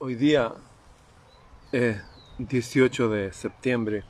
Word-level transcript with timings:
Hoy 0.00 0.14
día 0.14 0.52
es 1.72 1.96
18 2.38 3.08
de 3.08 3.32
septiembre. 3.32 4.04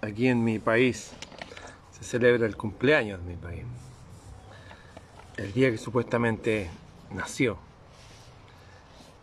Aquí 0.00 0.26
en 0.26 0.42
mi 0.42 0.58
país 0.58 1.12
se 1.90 2.02
celebra 2.02 2.46
el 2.46 2.56
cumpleaños 2.56 3.22
de 3.22 3.26
mi 3.26 3.36
país. 3.36 3.66
El 5.36 5.52
día 5.52 5.70
que 5.70 5.76
supuestamente 5.76 6.70
nació. 7.10 7.58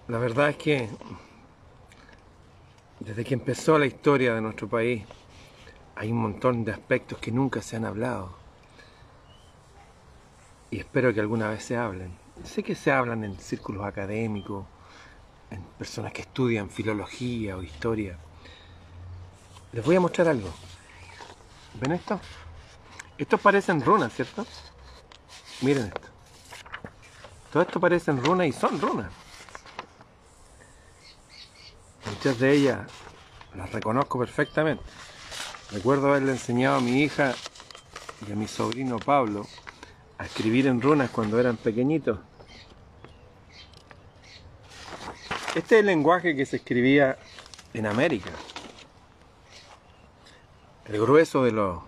La 0.07 0.19
verdad 0.19 0.49
es 0.49 0.57
que 0.57 0.89
desde 2.99 3.25
que 3.25 3.33
empezó 3.33 3.79
la 3.79 3.87
historia 3.87 4.35
de 4.35 4.41
nuestro 4.41 4.67
país 4.67 5.05
hay 5.95 6.11
un 6.11 6.19
montón 6.19 6.63
de 6.63 6.71
aspectos 6.71 7.17
que 7.17 7.31
nunca 7.31 7.63
se 7.63 7.77
han 7.77 7.85
hablado. 7.85 8.31
Y 10.69 10.77
espero 10.77 11.11
que 11.15 11.19
alguna 11.19 11.49
vez 11.49 11.63
se 11.63 11.77
hablen. 11.77 12.15
Sé 12.43 12.61
que 12.61 12.75
se 12.75 12.91
hablan 12.91 13.23
en 13.23 13.39
círculos 13.39 13.85
académicos 13.85 14.67
personas 15.77 16.13
que 16.13 16.21
estudian 16.21 16.69
filología 16.69 17.57
o 17.57 17.63
historia. 17.63 18.17
Les 19.71 19.83
voy 19.83 19.95
a 19.95 19.99
mostrar 19.99 20.27
algo. 20.27 20.49
¿Ven 21.79 21.91
esto? 21.91 22.19
Estos 23.17 23.39
parecen 23.39 23.81
runas, 23.81 24.13
¿cierto? 24.13 24.45
Miren 25.61 25.85
esto. 25.85 26.07
Todo 27.51 27.63
esto 27.63 27.79
parecen 27.79 28.23
runas 28.23 28.47
y 28.47 28.51
son 28.51 28.79
runas. 28.79 29.11
Muchas 32.05 32.39
de 32.39 32.51
ellas 32.53 32.79
las 33.55 33.71
reconozco 33.71 34.19
perfectamente. 34.19 34.83
Recuerdo 35.71 36.09
haberle 36.09 36.33
enseñado 36.33 36.77
a 36.77 36.81
mi 36.81 37.01
hija 37.01 37.33
y 38.27 38.31
a 38.31 38.35
mi 38.35 38.47
sobrino 38.47 38.97
Pablo 38.99 39.45
a 40.17 40.25
escribir 40.25 40.67
en 40.67 40.81
runas 40.81 41.09
cuando 41.09 41.39
eran 41.39 41.57
pequeñitos. 41.57 42.19
Este 45.55 45.75
es 45.75 45.79
el 45.79 45.85
lenguaje 45.85 46.35
que 46.35 46.45
se 46.45 46.57
escribía 46.57 47.17
en 47.73 47.85
América. 47.85 48.29
El 50.85 50.99
grueso 50.99 51.45
de 51.45 51.53
los, 51.53 51.79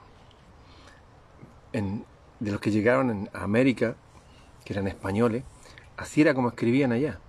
de 1.74 2.52
los 2.52 2.62
que 2.62 2.72
llegaron 2.72 3.30
a 3.34 3.44
América, 3.44 3.98
que 4.64 4.72
eran 4.72 4.88
españoles, 4.88 5.44
así 5.98 6.22
era 6.22 6.34
como 6.34 6.48
escribían 6.48 6.94
allá. 6.94 7.20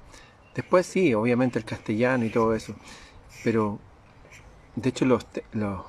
Después 0.54 0.86
sí, 0.86 1.12
obviamente 1.12 1.58
el 1.58 1.64
castellano 1.64 2.24
y 2.24 2.30
todo 2.30 2.54
eso, 2.54 2.76
pero 3.42 3.80
de 4.76 4.90
hecho 4.90 5.06
los, 5.06 5.26
los 5.50 5.84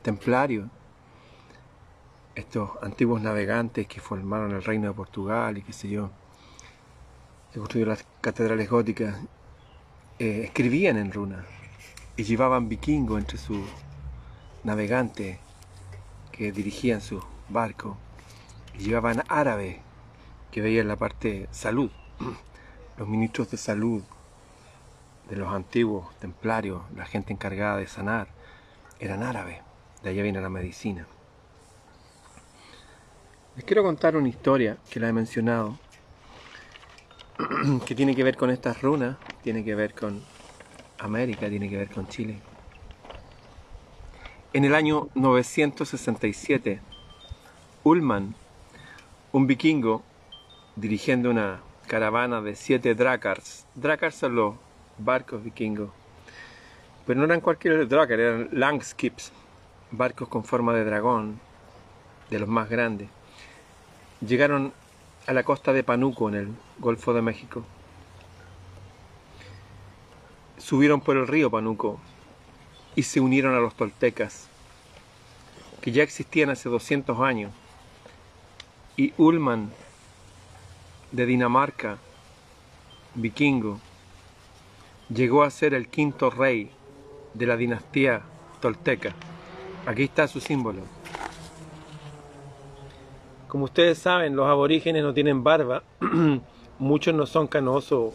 templarios, 0.00 0.66
estos 2.34 2.70
antiguos 2.80 3.20
navegantes 3.20 3.86
que 3.86 4.00
formaron 4.00 4.52
el 4.52 4.64
reino 4.64 4.88
de 4.88 4.94
Portugal 4.94 5.58
y 5.58 5.62
qué 5.62 5.74
sé 5.74 5.90
yo, 5.90 6.08
que 7.52 7.58
construyeron 7.58 7.90
las 7.90 8.06
catedrales 8.22 8.70
góticas, 8.70 9.14
eh, 10.18 10.42
escribían 10.44 10.96
en 10.96 11.12
runas 11.12 11.44
y 12.16 12.24
llevaban 12.24 12.68
vikingos 12.68 13.20
entre 13.20 13.38
sus 13.38 13.60
navegantes 14.64 15.38
que 16.32 16.50
dirigían 16.50 17.00
sus 17.00 17.22
barcos 17.48 17.96
y 18.76 18.84
llevaban 18.84 19.22
árabes 19.28 19.78
que 20.50 20.60
veían 20.60 20.88
la 20.88 20.96
parte 20.96 21.48
salud, 21.50 21.90
los 22.98 23.08
ministros 23.08 23.50
de 23.50 23.56
salud 23.56 24.02
de 25.28 25.36
los 25.36 25.52
antiguos 25.52 26.14
templarios, 26.18 26.82
la 26.96 27.04
gente 27.04 27.32
encargada 27.32 27.76
de 27.76 27.86
sanar, 27.86 28.28
eran 28.98 29.22
árabes, 29.22 29.60
de 30.02 30.10
allá 30.10 30.22
viene 30.22 30.40
la 30.40 30.48
medicina. 30.48 31.06
Les 33.54 33.64
quiero 33.64 33.82
contar 33.82 34.16
una 34.16 34.28
historia 34.28 34.78
que 34.90 35.00
la 35.00 35.08
he 35.08 35.12
mencionado 35.12 35.78
que 37.86 37.94
tiene 37.94 38.16
que 38.16 38.24
ver 38.24 38.36
con 38.36 38.50
estas 38.50 38.82
runas, 38.82 39.16
tiene 39.42 39.64
que 39.64 39.74
ver 39.74 39.94
con 39.94 40.22
América, 40.98 41.48
tiene 41.48 41.68
que 41.68 41.76
ver 41.76 41.90
con 41.90 42.08
Chile. 42.08 42.40
En 44.52 44.64
el 44.64 44.74
año 44.74 45.08
967, 45.14 46.80
Ullman, 47.84 48.34
un 49.32 49.46
vikingo, 49.46 50.02
dirigiendo 50.76 51.30
una 51.30 51.60
caravana 51.86 52.40
de 52.40 52.54
siete 52.54 52.94
drakars. 52.94 53.66
Drakars 53.74 54.14
son 54.14 54.34
los 54.34 54.54
barcos 54.98 55.42
vikingos. 55.42 55.90
Pero 57.06 57.20
no 57.20 57.26
eran 57.26 57.40
cualquier 57.40 57.88
drakar, 57.88 58.20
eran 58.20 58.48
langskips, 58.52 59.32
barcos 59.90 60.28
con 60.28 60.44
forma 60.44 60.74
de 60.74 60.84
dragón, 60.84 61.40
de 62.30 62.38
los 62.38 62.48
más 62.48 62.68
grandes. 62.68 63.08
Llegaron 64.20 64.72
a 65.26 65.32
la 65.32 65.42
costa 65.42 65.72
de 65.72 65.84
Panuco, 65.84 66.28
en 66.28 66.34
el 66.34 66.48
Golfo 66.78 67.14
de 67.14 67.22
México. 67.22 67.64
Subieron 70.68 71.00
por 71.00 71.16
el 71.16 71.26
río 71.26 71.50
Panuco 71.50 71.98
y 72.94 73.04
se 73.04 73.20
unieron 73.20 73.54
a 73.54 73.58
los 73.58 73.74
toltecas, 73.74 74.48
que 75.80 75.92
ya 75.92 76.02
existían 76.02 76.50
hace 76.50 76.68
200 76.68 77.18
años. 77.20 77.54
Y 78.94 79.14
Ulman, 79.16 79.72
de 81.10 81.24
Dinamarca, 81.24 81.96
vikingo, 83.14 83.80
llegó 85.08 85.42
a 85.42 85.48
ser 85.48 85.72
el 85.72 85.88
quinto 85.88 86.28
rey 86.28 86.70
de 87.32 87.46
la 87.46 87.56
dinastía 87.56 88.20
tolteca. 88.60 89.14
Aquí 89.86 90.02
está 90.02 90.28
su 90.28 90.38
símbolo. 90.38 90.82
Como 93.46 93.64
ustedes 93.64 93.96
saben, 93.96 94.36
los 94.36 94.46
aborígenes 94.46 95.02
no 95.02 95.14
tienen 95.14 95.42
barba, 95.42 95.82
muchos 96.78 97.14
no 97.14 97.24
son 97.24 97.46
canosos 97.46 98.12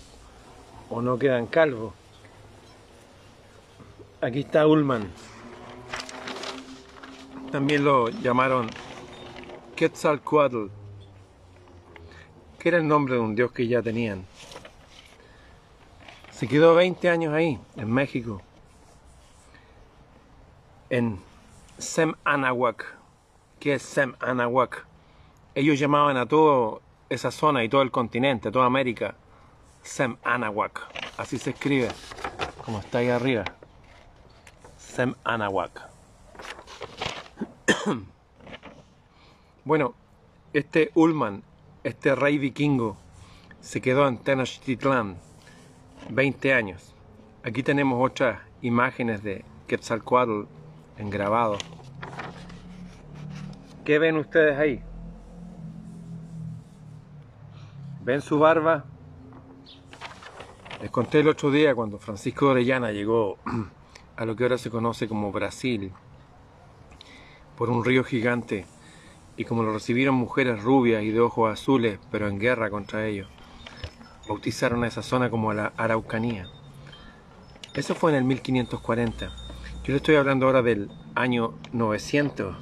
o 0.92 1.02
no 1.02 1.18
quedan 1.18 1.48
calvos. 1.48 1.94
Aquí 4.24 4.40
está 4.40 4.66
Ulman. 4.66 5.12
También 7.52 7.84
lo 7.84 8.08
llamaron 8.08 8.70
Quetzalcoatl, 9.76 10.68
que 12.58 12.70
era 12.70 12.78
el 12.78 12.88
nombre 12.88 13.16
de 13.16 13.20
un 13.20 13.36
dios 13.36 13.52
que 13.52 13.68
ya 13.68 13.82
tenían. 13.82 14.26
Se 16.32 16.48
quedó 16.48 16.74
20 16.74 17.10
años 17.10 17.34
ahí, 17.34 17.60
en 17.76 17.92
México, 17.92 18.42
en 20.90 21.20
Sem 21.78 22.14
Anahuac. 22.24 22.96
¿Qué 23.60 23.74
es 23.74 23.82
Sem 23.82 24.16
Anahuac? 24.22 24.86
ellos 25.54 25.78
llamaban 25.78 26.16
a 26.16 26.26
toda 26.26 26.80
esa 27.10 27.30
zona 27.30 27.62
y 27.66 27.68
todo 27.68 27.82
el 27.82 27.92
continente, 27.92 28.52
toda 28.52 28.68
América, 28.68 29.16
Anahuac. 30.24 30.80
Así 31.18 31.38
se 31.38 31.50
escribe, 31.50 31.90
como 32.64 32.80
está 32.80 33.00
ahí 33.00 33.10
arriba. 33.10 33.44
Anahuac. 35.24 35.90
bueno, 39.66 39.96
este 40.54 40.92
Ulman, 40.94 41.44
este 41.84 42.16
rey 42.16 42.38
vikingo, 42.38 42.98
se 43.60 43.82
quedó 43.82 44.08
en 44.08 44.18
Tenochtitlán 44.18 45.18
20 46.10 46.54
años. 46.54 46.94
Aquí 47.44 47.64
tenemos 47.64 48.00
otras 48.06 48.40
imágenes 48.62 49.24
de 49.24 49.44
Quetzalcoatl 49.68 50.44
en 50.98 51.10
grabado. 51.10 51.58
¿Qué 53.84 54.00
ven 54.00 54.18
ustedes 54.18 54.58
ahí? 54.58 54.84
¿Ven 58.04 58.22
su 58.22 58.38
barba? 58.38 58.86
Les 60.82 60.92
conté 60.92 61.22
el 61.22 61.30
otro 61.30 61.50
día 61.50 61.74
cuando 61.74 61.98
Francisco 61.98 62.48
Orellana 62.50 62.92
llegó 62.92 63.38
a 64.18 64.26
lo 64.26 64.36
que 64.36 64.44
ahora 64.44 64.58
se 64.58 64.70
conoce 64.70 65.08
como 65.08 65.32
Brasil 65.32 65.92
por 67.58 67.70
un 67.70 67.84
río 67.84 68.04
gigante 68.04 68.66
y 69.38 69.46
como 69.46 69.64
lo 69.64 69.74
recibieron 69.74 70.16
mujeres 70.16 70.62
rubias 70.62 71.04
y 71.04 71.12
de 71.12 71.20
ojos 71.20 71.52
azules 71.52 72.00
pero 72.12 72.28
en 72.28 72.40
guerra 72.40 72.70
contra 72.70 73.06
ellos 73.06 73.28
bautizaron 74.28 74.84
a 74.84 74.88
esa 74.88 75.04
zona 75.04 75.30
como 75.30 75.54
la 75.54 75.74
Araucanía 75.78 76.48
eso 77.74 77.96
fue 77.96 78.12
en 78.12 78.18
el 78.18 78.24
1540 78.24 79.26
yo 79.84 79.92
le 79.92 79.98
estoy 79.98 80.16
hablando 80.16 80.46
ahora 80.46 80.62
del 80.62 80.90
año 81.16 81.56
900 81.72 82.56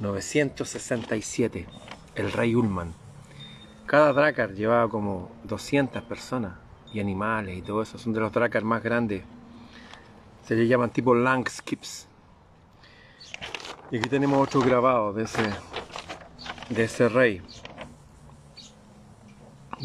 967 0.00 1.66
el 2.14 2.32
rey 2.32 2.54
Ulman 2.54 2.94
cada 3.86 4.14
Dracar 4.14 4.54
llevaba 4.54 4.88
como 4.88 5.30
200 5.44 6.02
personas 6.04 6.54
y 6.94 7.00
animales 7.00 7.58
y 7.58 7.62
todo 7.62 7.82
eso. 7.82 7.98
Son 7.98 8.14
de 8.14 8.20
los 8.20 8.32
Dracar 8.32 8.64
más 8.64 8.82
grandes. 8.82 9.24
Se 10.44 10.54
le 10.54 10.66
llaman 10.66 10.90
tipo 10.90 11.14
Langskips. 11.14 12.06
Y 13.90 13.98
aquí 13.98 14.08
tenemos 14.08 14.46
otro 14.46 14.60
grabado 14.60 15.12
de 15.12 15.24
ese, 15.24 15.42
de 16.68 16.84
ese 16.84 17.08
rey. 17.08 17.42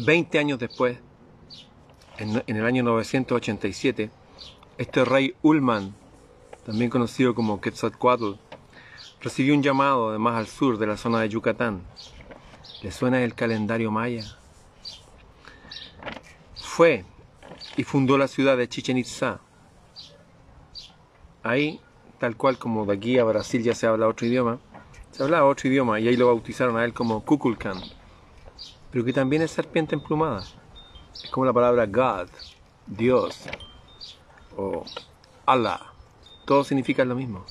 20 0.04 0.38
años 0.38 0.58
después, 0.58 0.98
en, 2.18 2.42
el 2.46 2.64
año 2.64 2.82
987, 2.82 4.10
este 4.78 5.04
rey 5.04 5.34
Ulman, 5.42 5.94
también 6.64 6.90
conocido 6.90 7.34
como 7.34 7.60
Quetzalcoatl, 7.60 8.34
recibió 9.20 9.54
un 9.54 9.62
llamado 9.62 10.12
de 10.12 10.18
más 10.18 10.36
al 10.36 10.46
sur 10.46 10.78
de 10.78 10.86
la 10.86 10.96
zona 10.96 11.20
de 11.20 11.28
Yucatán 11.28 11.82
¿Le 12.82 12.90
suena 12.90 13.22
el 13.22 13.34
calendario 13.34 13.90
maya? 13.90 14.24
fue 16.54 17.04
y 17.76 17.84
fundó 17.84 18.16
la 18.16 18.26
ciudad 18.26 18.56
de 18.56 18.68
Chichen 18.68 18.96
Itza. 18.96 19.40
Ahí, 21.42 21.80
tal 22.18 22.36
cual 22.36 22.58
como 22.58 22.84
de 22.84 22.94
aquí 22.94 23.18
a 23.18 23.24
Brasil 23.24 23.62
ya 23.62 23.74
se 23.74 23.86
habla 23.86 24.08
otro 24.08 24.26
idioma, 24.26 24.58
se 25.10 25.22
hablaba 25.22 25.46
otro 25.48 25.68
idioma 25.68 25.98
y 25.98 26.08
ahí 26.08 26.16
lo 26.16 26.26
bautizaron 26.26 26.76
a 26.76 26.84
él 26.84 26.92
como 26.92 27.24
Kukulkan, 27.24 27.80
pero 28.90 29.04
que 29.04 29.12
también 29.12 29.42
es 29.42 29.50
serpiente 29.50 29.94
emplumada. 29.94 30.42
Es 31.14 31.30
como 31.30 31.46
la 31.46 31.52
palabra 31.52 31.86
God, 31.86 32.28
Dios 32.86 33.44
o 34.56 34.84
Allah. 35.46 35.80
Todo 36.44 36.64
significa 36.64 37.04
lo 37.04 37.14
mismo. 37.14 37.44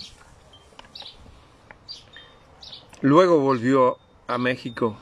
Luego 3.02 3.40
volvió 3.40 3.98
a 4.28 4.38
México 4.38 4.98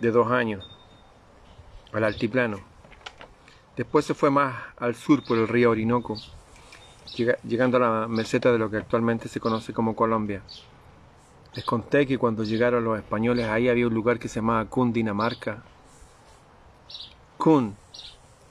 de 0.00 0.12
dos 0.12 0.30
años, 0.30 0.64
al 1.92 2.04
altiplano. 2.04 2.60
Después 3.76 4.04
se 4.04 4.14
fue 4.14 4.30
más 4.30 4.54
al 4.76 4.94
sur 4.94 5.24
por 5.24 5.36
el 5.38 5.48
río 5.48 5.70
Orinoco, 5.70 6.16
llegando 7.44 7.76
a 7.76 7.80
la 7.80 8.08
meseta 8.08 8.52
de 8.52 8.58
lo 8.58 8.70
que 8.70 8.78
actualmente 8.78 9.28
se 9.28 9.40
conoce 9.40 9.72
como 9.72 9.94
Colombia. 9.94 10.42
Les 11.54 11.64
conté 11.64 12.06
que 12.06 12.18
cuando 12.18 12.42
llegaron 12.42 12.84
los 12.84 12.98
españoles 12.98 13.46
ahí 13.46 13.68
había 13.68 13.86
un 13.86 13.94
lugar 13.94 14.18
que 14.18 14.28
se 14.28 14.40
llamaba 14.40 14.66
Dinamarca. 14.92 15.62
Kun, 17.38 17.76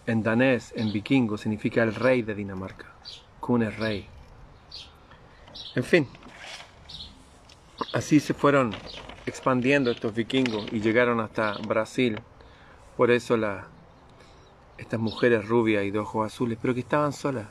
en 0.06 0.24
danés, 0.24 0.74
en 0.76 0.94
vikingo, 0.94 1.38
significa 1.38 1.84
el 1.84 1.96
rey 1.96 2.22
de 2.22 2.36
Dinamarca. 2.36 2.94
Kun 3.40 3.64
es 3.64 3.78
rey. 3.78 4.08
En 5.76 5.84
fin, 5.84 6.08
así 7.94 8.20
se 8.20 8.34
fueron 8.34 8.74
expandiendo 9.26 9.92
estos 9.92 10.14
vikingos 10.14 10.72
y 10.72 10.80
llegaron 10.80 11.20
hasta 11.20 11.58
Brasil. 11.68 12.20
Por 12.96 13.12
eso 13.12 13.36
la, 13.36 13.68
estas 14.78 15.00
mujeres 15.00 15.48
rubias 15.48 15.84
y 15.84 15.92
de 15.92 16.00
ojos 16.00 16.28
azules, 16.28 16.58
pero 16.62 16.74
que 16.74 16.82
estaban 16.82 17.12
solas. 17.12 17.48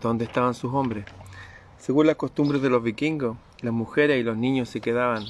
¿Dónde 0.00 0.24
estaban 0.24 0.54
sus 0.54 0.74
hombres? 0.74 1.06
Según 1.78 2.06
las 2.06 2.16
costumbres 2.16 2.60
de 2.60 2.68
los 2.68 2.82
vikingos, 2.82 3.36
las 3.62 3.72
mujeres 3.72 4.20
y 4.20 4.22
los 4.22 4.36
niños 4.36 4.68
se 4.68 4.80
quedaban 4.80 5.24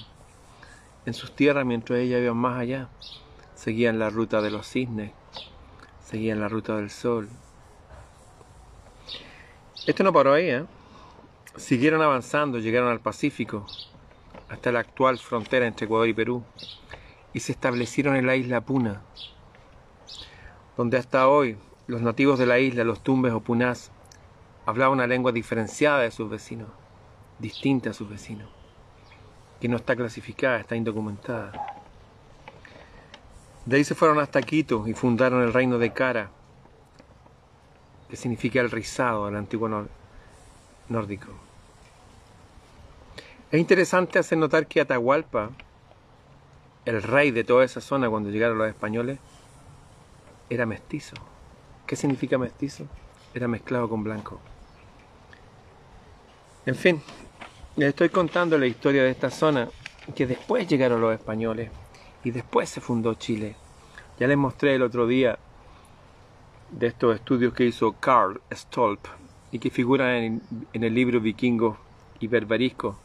en 1.07 1.15
sus 1.15 1.35
tierras 1.35 1.65
mientras 1.65 2.01
ellas 2.01 2.21
iban 2.21 2.37
más 2.37 2.59
allá. 2.59 2.89
Seguían 3.55 3.99
la 3.99 4.11
ruta 4.11 4.43
de 4.43 4.51
los 4.51 4.67
cisnes, 4.67 5.13
seguían 6.05 6.41
la 6.41 6.49
ruta 6.49 6.77
del 6.77 6.91
sol. 6.91 7.29
Esto 9.87 10.03
no 10.03 10.13
paró 10.13 10.33
ahí, 10.33 10.51
¿eh? 10.51 10.65
Siguieron 11.57 12.03
avanzando, 12.03 12.59
llegaron 12.59 12.91
al 12.91 13.01
Pacífico, 13.01 13.67
hasta 14.49 14.73
la 14.73 14.81
actual 14.81 15.19
frontera 15.19 15.67
entre 15.67 15.87
Ecuador 15.87 16.09
y 16.09 16.13
Perú, 16.13 16.43
y 17.33 17.41
se 17.41 17.53
establecieron 17.53 18.17
en 18.17 18.27
la 18.27 18.35
isla 18.35 18.61
Puna, 18.61 19.03
donde 20.77 20.99
hasta 20.99 21.29
hoy 21.29 21.57
los 21.87 22.03
nativos 22.03 22.39
de 22.39 22.47
la 22.47 22.59
isla, 22.59 22.83
los 22.83 23.01
tumbes 23.03 23.33
o 23.33 23.41
punás, 23.41 23.93
hablaban 24.67 24.95
una 24.95 25.07
lengua 25.07 25.31
diferenciada 25.31 26.01
de 26.01 26.11
sus 26.11 26.29
vecinos, 26.29 26.69
distinta 27.39 27.91
a 27.91 27.93
sus 27.93 28.11
vecinos, 28.11 28.49
que 29.61 29.69
no 29.69 29.77
está 29.77 29.95
clasificada, 29.95 30.59
está 30.59 30.75
indocumentada. 30.75 31.53
De 33.65 33.77
ahí 33.77 33.85
se 33.85 33.95
fueron 33.95 34.19
hasta 34.19 34.43
Quito 34.43 34.87
y 34.87 34.93
fundaron 34.93 35.43
el 35.43 35.53
reino 35.53 35.79
de 35.79 35.93
Cara, 35.93 36.31
que 38.11 38.17
significa 38.17 38.61
el 38.61 38.71
rizado, 38.71 39.29
el 39.29 39.37
antiguo 39.37 39.87
nórdico. 40.89 41.29
Es 43.53 43.61
interesante 43.61 44.19
hacer 44.19 44.39
notar 44.39 44.67
que 44.67 44.81
Atahualpa, 44.81 45.51
el 46.85 47.03
rey 47.03 47.31
de 47.31 47.45
toda 47.45 47.65
esa 47.65 47.81
zona 47.81 48.11
cuando 48.11 48.31
llegaron 48.31 48.59
los 48.59 48.69
españoles, 48.69 49.21
era 50.51 50.67
mestizo. 50.67 51.15
¿Qué 51.87 51.95
significa 51.95 52.39
mestizo? 52.39 52.87
Era 53.33 53.47
mezclado 53.47 53.89
con 53.89 54.03
blanco. 54.03 54.41
En 56.67 56.75
fin, 56.75 57.01
les 57.77 57.91
estoy 57.91 58.09
contando 58.09 58.59
la 58.59 58.67
historia 58.67 59.05
de 59.05 59.11
esta 59.11 59.31
zona, 59.31 59.69
que 60.17 60.27
después 60.27 60.67
llegaron 60.67 61.01
los 61.01 61.15
españoles 61.15 61.71
y 62.25 62.33
después 62.33 62.69
se 62.69 62.81
fundó 62.81 63.15
Chile. 63.15 63.55
Ya 64.19 64.27
les 64.27 64.37
mostré 64.37 64.75
el 64.75 64.83
otro 64.83 65.07
día 65.07 65.39
de 66.73 66.89
estos 66.89 67.15
estudios 67.15 67.55
que 67.55 67.67
hizo 67.67 67.93
Carl 67.93 68.41
Stolp 68.53 69.07
y 69.53 69.61
que 69.61 69.71
figuran 69.71 70.41
en, 70.73 70.83
el 70.83 70.93
libro 70.93 71.21
Vikingo 71.21 71.77
y 72.19 72.27
Berberisco 72.27 72.99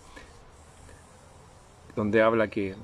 donde 1.95 2.23
habla 2.23 2.47
que 2.47 2.75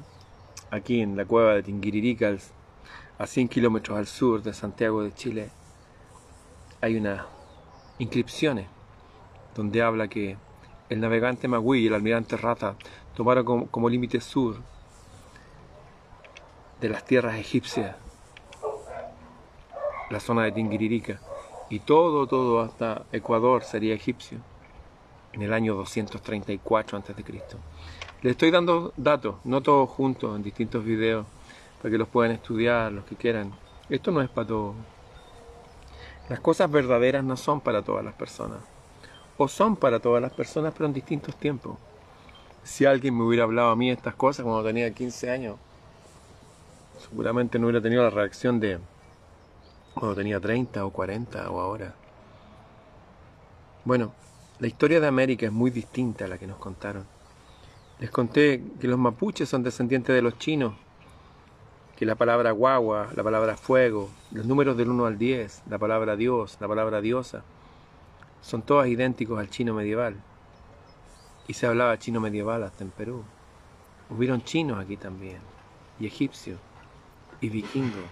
aquí 0.69 1.01
en 1.01 1.17
la 1.17 1.25
cueva 1.25 1.55
de 1.55 1.63
Tinguiriricas, 1.63 2.51
a 3.17 3.25
100 3.25 3.47
kilómetros 3.47 3.97
al 3.97 4.05
sur 4.05 4.43
de 4.43 4.53
Santiago 4.53 5.01
de 5.01 5.11
Chile, 5.11 5.49
hay 6.81 6.97
unas 6.97 7.25
inscripciones 7.97 8.67
donde 9.55 9.81
habla 9.81 10.07
que 10.07 10.37
el 10.89 10.99
navegante 10.99 11.47
Magui 11.47 11.79
y 11.79 11.87
el 11.87 11.93
almirante 11.93 12.37
Rata 12.37 12.75
tomaron 13.15 13.65
como, 13.67 13.89
límite 13.89 14.21
sur 14.21 14.57
de 16.79 16.89
las 16.89 17.05
tierras 17.05 17.35
egipcias 17.35 17.95
la 20.09 20.19
zona 20.19 20.43
de 20.43 20.51
Tinguiririca 20.53 21.19
y 21.69 21.79
todo, 21.79 22.27
todo 22.27 22.61
hasta 22.61 23.05
Ecuador 23.11 23.63
sería 23.63 23.93
egipcio 23.93 24.39
en 25.33 25.41
el 25.41 25.53
año 25.53 25.75
234 25.75 26.97
a.C. 26.97 27.13
Les 28.21 28.31
estoy 28.31 28.51
dando 28.51 28.93
datos, 28.97 29.35
no 29.43 29.61
todos 29.61 29.89
juntos, 29.89 30.35
en 30.35 30.43
distintos 30.43 30.83
videos, 30.83 31.27
para 31.81 31.91
que 31.91 31.97
los 31.97 32.07
puedan 32.07 32.31
estudiar, 32.31 32.91
los 32.91 33.05
que 33.05 33.15
quieran. 33.15 33.51
Esto 33.89 34.11
no 34.11 34.21
es 34.21 34.29
para 34.29 34.47
todos. 34.47 34.75
Las 36.29 36.39
cosas 36.39 36.71
verdaderas 36.71 37.23
no 37.23 37.37
son 37.37 37.61
para 37.61 37.81
todas 37.81 38.03
las 38.03 38.15
personas. 38.15 38.59
O 39.37 39.47
son 39.47 39.75
para 39.75 39.99
todas 39.99 40.21
las 40.21 40.33
personas, 40.33 40.73
pero 40.73 40.85
en 40.85 40.93
distintos 40.93 41.35
tiempos. 41.35 41.77
Si 42.63 42.85
alguien 42.85 43.15
me 43.15 43.23
hubiera 43.23 43.43
hablado 43.43 43.69
a 43.69 43.75
mí 43.75 43.91
estas 43.91 44.15
cosas 44.15 44.43
cuando 44.43 44.63
tenía 44.63 44.91
15 44.91 45.29
años, 45.29 45.55
seguramente 46.99 47.59
no 47.59 47.67
hubiera 47.67 47.81
tenido 47.81 48.03
la 48.03 48.09
reacción 48.09 48.59
de 48.59 48.79
cuando 49.93 50.15
tenía 50.15 50.39
30 50.39 50.85
o 50.85 50.91
40 50.91 51.49
o 51.49 51.59
ahora. 51.59 51.93
Bueno, 53.85 54.11
la 54.59 54.67
historia 54.67 54.99
de 54.99 55.07
América 55.07 55.45
es 55.45 55.51
muy 55.51 55.71
distinta 55.71 56.25
a 56.25 56.27
la 56.27 56.37
que 56.37 56.47
nos 56.47 56.57
contaron. 56.57 57.05
Les 57.99 58.11
conté 58.11 58.63
que 58.79 58.87
los 58.87 58.99
mapuches 58.99 59.49
son 59.49 59.63
descendientes 59.63 60.15
de 60.15 60.21
los 60.21 60.37
chinos, 60.37 60.73
que 61.95 62.05
la 62.05 62.15
palabra 62.15 62.51
guagua, 62.51 63.09
la 63.15 63.23
palabra 63.23 63.55
fuego, 63.55 64.09
los 64.31 64.45
números 64.45 64.77
del 64.77 64.89
1 64.89 65.05
al 65.05 65.17
10, 65.17 65.63
la 65.69 65.77
palabra 65.79 66.15
Dios, 66.15 66.57
la 66.59 66.67
palabra 66.67 67.01
diosa, 67.01 67.43
son 68.47 68.61
todas 68.61 68.87
idénticos 68.87 69.37
al 69.37 69.49
chino 69.49 69.73
medieval. 69.73 70.15
Y 71.49 71.53
se 71.53 71.67
hablaba 71.67 71.99
chino 71.99 72.21
medieval 72.21 72.63
hasta 72.63 72.85
en 72.85 72.91
Perú. 72.91 73.25
Hubieron 74.09 74.41
chinos 74.41 74.79
aquí 74.79 74.95
también, 74.95 75.39
y 75.99 76.07
egipcios, 76.07 76.57
y 77.41 77.49
vikingos, 77.49 78.05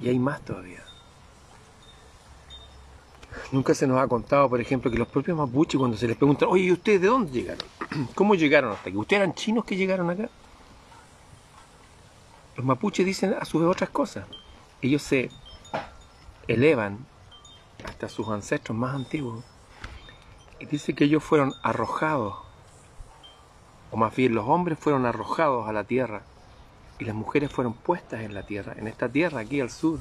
y 0.00 0.08
hay 0.08 0.18
más 0.18 0.40
todavía. 0.40 0.82
Nunca 3.50 3.74
se 3.74 3.86
nos 3.86 4.00
ha 4.00 4.08
contado, 4.08 4.48
por 4.48 4.58
ejemplo, 4.58 4.90
que 4.90 4.96
los 4.96 5.08
propios 5.08 5.36
mapuches 5.36 5.78
cuando 5.78 5.98
se 5.98 6.08
les 6.08 6.16
pregunta, 6.16 6.46
oye, 6.46 6.64
¿y 6.64 6.72
ustedes 6.72 7.02
de 7.02 7.08
dónde 7.08 7.30
llegaron? 7.32 7.66
¿Cómo 8.14 8.34
llegaron 8.34 8.72
hasta 8.72 8.88
aquí? 8.88 8.96
¿Ustedes 8.96 9.20
eran 9.20 9.34
chinos 9.34 9.66
que 9.66 9.76
llegaron 9.76 10.08
acá? 10.08 10.30
Los 12.56 12.64
mapuches 12.64 13.04
dicen 13.04 13.34
a 13.38 13.44
su 13.44 13.58
vez 13.58 13.68
otras 13.68 13.90
cosas. 13.90 14.24
Ellos 14.80 15.02
se 15.02 15.28
elevan 16.48 17.11
hasta 17.84 18.08
sus 18.08 18.28
ancestros 18.28 18.76
más 18.76 18.94
antiguos 18.94 19.44
y 20.58 20.66
dice 20.66 20.94
que 20.94 21.04
ellos 21.04 21.24
fueron 21.24 21.54
arrojados, 21.62 22.36
o 23.90 23.96
más 23.96 24.14
bien 24.14 24.34
los 24.34 24.48
hombres 24.48 24.78
fueron 24.78 25.06
arrojados 25.06 25.68
a 25.68 25.72
la 25.72 25.84
tierra 25.84 26.22
y 26.98 27.04
las 27.04 27.14
mujeres 27.14 27.50
fueron 27.50 27.74
puestas 27.74 28.20
en 28.20 28.34
la 28.34 28.44
tierra, 28.44 28.74
en 28.76 28.86
esta 28.86 29.08
tierra 29.08 29.40
aquí 29.40 29.60
al 29.60 29.70
sur, 29.70 29.98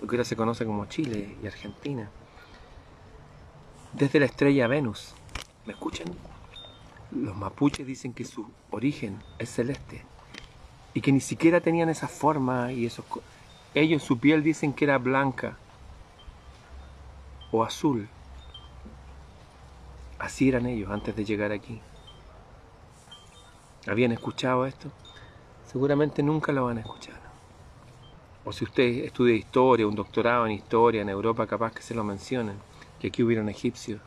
lo 0.00 0.06
que 0.06 0.16
ahora 0.16 0.24
se 0.24 0.36
conoce 0.36 0.66
como 0.66 0.86
Chile 0.86 1.36
y 1.42 1.46
Argentina 1.46 2.10
desde 3.96 4.20
la 4.20 4.26
estrella 4.26 4.66
Venus. 4.66 5.14
¿Me 5.64 5.72
escuchan? 5.72 6.08
Los 7.10 7.34
mapuches 7.34 7.86
dicen 7.86 8.12
que 8.12 8.24
su 8.24 8.46
origen 8.70 9.22
es 9.38 9.50
celeste 9.50 10.04
y 10.92 11.00
que 11.00 11.12
ni 11.12 11.20
siquiera 11.20 11.60
tenían 11.60 11.88
esa 11.88 12.08
forma 12.08 12.72
y 12.72 12.86
esos... 12.86 13.04
Ellos, 13.74 14.02
su 14.02 14.18
piel 14.18 14.42
dicen 14.42 14.72
que 14.72 14.84
era 14.84 14.98
blanca 14.98 15.56
o 17.52 17.62
azul. 17.64 18.08
Así 20.18 20.48
eran 20.48 20.66
ellos 20.66 20.90
antes 20.90 21.14
de 21.14 21.24
llegar 21.24 21.52
aquí. 21.52 21.80
¿Habían 23.86 24.12
escuchado 24.12 24.66
esto? 24.66 24.90
Seguramente 25.70 26.22
nunca 26.22 26.52
lo 26.52 26.64
van 26.64 26.78
a 26.78 26.80
escuchar. 26.80 27.20
O 28.44 28.52
si 28.52 28.64
usted 28.64 29.04
estudia 29.04 29.34
historia, 29.34 29.86
un 29.86 29.94
doctorado 29.94 30.46
en 30.46 30.52
historia 30.52 31.02
en 31.02 31.08
Europa, 31.08 31.46
capaz 31.46 31.72
que 31.72 31.82
se 31.82 31.94
lo 31.94 32.04
mencionen 32.04 32.56
que 33.00 33.08
aquí 33.08 33.22
hubieron 33.22 33.48
egipcios, 33.48 34.00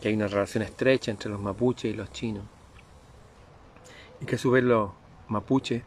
que 0.00 0.08
hay 0.08 0.14
una 0.14 0.28
relación 0.28 0.62
estrecha 0.62 1.10
entre 1.10 1.30
los 1.30 1.40
mapuches 1.40 1.92
y 1.92 1.96
los 1.96 2.12
chinos, 2.12 2.44
y 4.20 4.26
que 4.26 4.36
a 4.36 4.38
su 4.38 4.50
vez 4.50 4.64
los 4.64 4.90
mapuches 5.28 5.82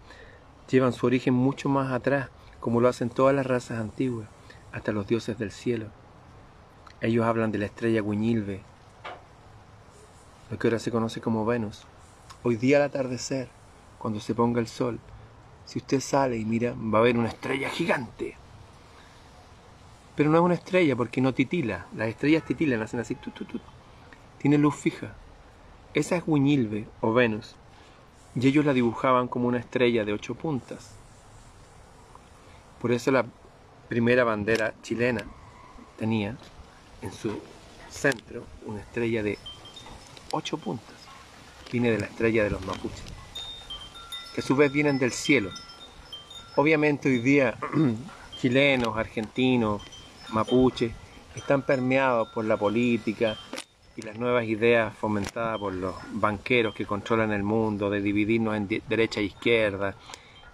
llevan 0.70 0.94
su 0.94 1.06
origen 1.06 1.34
mucho 1.34 1.70
más 1.70 1.92
atrás, 1.92 2.30
como 2.60 2.82
lo 2.82 2.90
hacen 2.90 3.10
todas 3.10 3.36
las 3.36 3.46
razas 3.46 3.80
antiguas, 3.80 4.28
hasta 4.72 4.92
los 4.92 5.08
dioses 5.08 5.38
del 5.38 5.52
cielo. 5.52 5.88
Ellos 7.02 7.26
hablan 7.26 7.52
de 7.52 7.58
la 7.58 7.66
estrella 7.66 8.02
Guiñilve, 8.02 8.62
lo 10.50 10.60
que 10.60 10.68
ahora 10.68 10.80
se 10.80 10.92
conoce 10.92 11.22
como 11.22 11.46
Venus. 11.46 11.86
Hoy 12.44 12.56
día 12.58 12.78
al 12.78 12.84
atardecer, 12.84 13.50
cuando 13.98 14.20
se 14.20 14.36
ponga 14.36 14.60
el 14.60 14.68
sol, 14.68 15.00
si 15.66 15.80
usted 15.80 16.00
sale 16.00 16.38
y 16.38 16.46
mira, 16.46 16.74
va 16.74 17.00
a 17.00 17.04
ver 17.04 17.18
una 17.18 17.30
estrella 17.30 17.70
gigante. 17.70 18.36
Pero 20.16 20.30
no 20.30 20.38
es 20.38 20.44
una 20.44 20.54
estrella 20.56 20.96
porque 20.96 21.22
no 21.22 21.34
titila. 21.34 21.86
Las 21.96 22.10
estrellas 22.10 22.44
titilan, 22.46 22.82
hacen 22.82 23.00
así, 23.00 23.16
tut, 23.16 23.34
tiene 24.40 24.58
luz 24.58 24.76
fija. 24.76 25.14
Esa 25.94 26.18
es 26.18 26.26
Guiñilve 26.26 26.88
o 27.00 27.14
Venus. 27.14 27.56
Y 28.36 28.48
ellos 28.48 28.66
la 28.66 28.74
dibujaban 28.74 29.28
como 29.28 29.48
una 29.48 29.60
estrella 29.60 30.06
de 30.06 30.14
ocho 30.14 30.36
puntas. 30.36 30.96
Por 32.82 32.92
eso 32.92 33.12
la 33.12 33.26
primera 33.92 34.24
bandera 34.24 34.74
chilena 34.82 35.22
tenía 35.98 36.38
en 37.02 37.12
su 37.12 37.42
centro 37.90 38.46
una 38.66 38.80
estrella 38.80 39.22
de 39.22 39.38
ocho 40.32 40.58
puntas. 40.58 40.96
Viene 41.70 41.92
de 41.92 42.00
la 42.00 42.06
estrella 42.06 42.46
de 42.46 42.52
los 42.52 42.66
mapuches, 42.66 43.04
que 44.34 44.40
a 44.40 44.44
su 44.46 44.56
vez 44.56 44.72
vienen 44.72 44.98
del 44.98 45.12
cielo. 45.12 45.50
Obviamente 46.56 47.10
hoy 47.10 47.18
día 47.18 47.58
chilenos, 48.40 48.96
argentinos, 48.96 49.82
mapuches 50.30 50.94
están 51.36 51.62
permeados 51.64 52.30
por 52.30 52.46
la 52.46 52.56
política 52.56 53.38
y 53.98 54.04
las 54.04 54.18
nuevas 54.18 54.46
ideas 54.46 54.96
fomentadas 54.96 55.60
por 55.60 55.74
los 55.74 55.96
banqueros 56.14 56.74
que 56.74 56.86
controlan 56.86 57.34
el 57.34 57.44
mundo, 57.44 57.90
de 57.90 58.00
dividirnos 58.00 58.56
en 58.56 58.70
derecha 58.88 59.20
e 59.20 59.24
izquierda, 59.24 59.98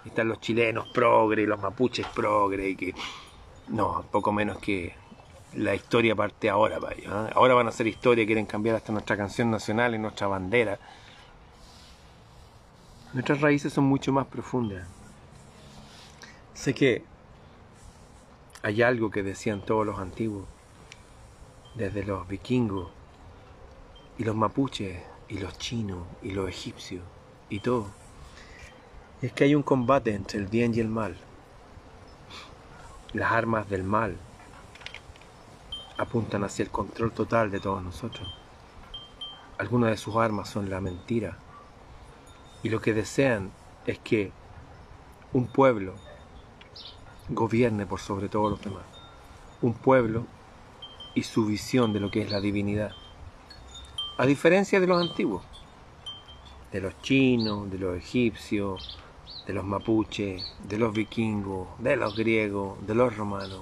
están 0.07 0.27
los 0.27 0.39
chilenos 0.39 0.87
progre 0.87 1.45
los 1.45 1.61
mapuches 1.61 2.07
progre 2.07 2.69
y 2.69 2.75
que 2.75 2.95
no, 3.69 4.05
poco 4.11 4.31
menos 4.31 4.57
que 4.57 4.95
la 5.53 5.75
historia 5.75 6.15
parte 6.15 6.49
ahora 6.49 6.79
para 6.79 6.95
ellos. 6.95 7.13
¿eh? 7.13 7.33
Ahora 7.35 7.53
van 7.53 7.67
a 7.67 7.69
hacer 7.69 7.87
historia, 7.87 8.25
quieren 8.25 8.45
cambiar 8.45 8.75
hasta 8.75 8.91
nuestra 8.91 9.17
canción 9.17 9.51
nacional 9.51 9.95
y 9.95 9.99
nuestra 9.99 10.27
bandera. 10.27 10.79
Nuestras 13.13 13.41
raíces 13.41 13.73
son 13.73 13.85
mucho 13.85 14.11
más 14.11 14.27
profundas. 14.27 14.87
Sé 16.53 16.73
que 16.73 17.03
hay 18.63 18.81
algo 18.81 19.11
que 19.11 19.23
decían 19.23 19.61
todos 19.61 19.85
los 19.85 19.99
antiguos, 19.99 20.45
desde 21.75 22.03
los 22.03 22.27
vikingos 22.27 22.89
y 24.17 24.23
los 24.23 24.35
mapuches 24.35 24.99
y 25.29 25.37
los 25.37 25.57
chinos 25.57 26.05
y 26.21 26.31
los 26.31 26.49
egipcios 26.49 27.03
y 27.49 27.59
todo 27.59 27.87
es 29.21 29.31
que 29.33 29.45
hay 29.45 29.55
un 29.55 29.63
combate 29.63 30.13
entre 30.13 30.39
el 30.39 30.47
bien 30.47 30.73
y 30.75 30.79
el 30.79 30.89
mal. 30.89 31.15
Las 33.13 33.31
armas 33.31 33.69
del 33.69 33.83
mal 33.83 34.17
apuntan 35.97 36.43
hacia 36.43 36.63
el 36.63 36.69
control 36.69 37.13
total 37.13 37.49
de 37.49 37.61
todos 37.61 37.81
nosotros. 37.81 38.27
Algunas 39.57 39.91
de 39.91 39.97
sus 39.97 40.17
armas 40.17 40.49
son 40.49 40.69
la 40.69 40.81
mentira. 40.81 41.37
Y 42.63 42.69
lo 42.69 42.81
que 42.81 42.93
desean 42.93 43.51
es 43.85 43.97
que 43.99 44.31
un 45.31 45.47
pueblo 45.47 45.93
gobierne 47.29 47.85
por 47.85 47.99
sobre 48.01 48.27
todos 48.27 48.51
los 48.51 48.61
demás. 48.61 48.83
Un 49.61 49.73
pueblo 49.73 50.25
y 51.15 51.23
su 51.23 51.45
visión 51.45 51.93
de 51.93 52.01
lo 52.01 52.11
que 52.11 52.21
es 52.21 52.29
la 52.29 52.41
divinidad. 52.41 52.91
A 54.17 54.25
diferencia 54.25 54.81
de 54.81 54.87
los 54.87 55.01
antiguos, 55.01 55.43
de 56.73 56.81
los 56.81 57.01
chinos, 57.01 57.71
de 57.71 57.79
los 57.79 57.97
egipcios, 57.97 58.99
de 59.47 59.53
los 59.53 59.63
mapuches, 59.63 60.43
de 60.67 60.77
los 60.77 60.93
vikingos, 60.93 61.69
de 61.79 61.95
los 61.95 62.15
griegos, 62.17 62.85
de 62.85 62.93
los 62.93 63.15
romanos, 63.15 63.61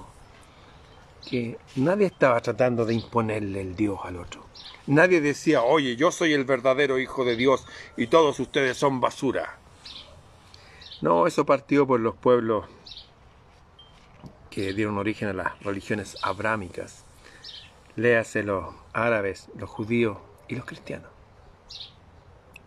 que 1.28 1.58
nadie 1.76 2.06
estaba 2.06 2.40
tratando 2.40 2.84
de 2.84 2.94
imponerle 2.94 3.60
el 3.60 3.76
Dios 3.76 4.00
al 4.02 4.16
otro. 4.16 4.44
Nadie 4.88 5.20
decía, 5.20 5.62
oye, 5.62 5.94
yo 5.94 6.10
soy 6.10 6.32
el 6.32 6.44
verdadero 6.44 6.98
Hijo 6.98 7.24
de 7.24 7.36
Dios 7.36 7.64
y 7.96 8.08
todos 8.08 8.38
ustedes 8.40 8.76
son 8.76 9.00
basura. 9.00 9.58
No, 11.00 11.26
eso 11.28 11.46
partió 11.46 11.86
por 11.86 12.00
los 12.00 12.16
pueblos 12.16 12.66
que 14.50 14.72
dieron 14.72 14.98
origen 14.98 15.28
a 15.28 15.34
las 15.34 15.60
religiones 15.60 16.16
abrámicas. 16.22 17.04
Léase 17.94 18.42
los 18.42 18.74
árabes, 18.92 19.48
los 19.56 19.70
judíos 19.70 20.18
y 20.48 20.56
los 20.56 20.64
cristianos 20.64 21.15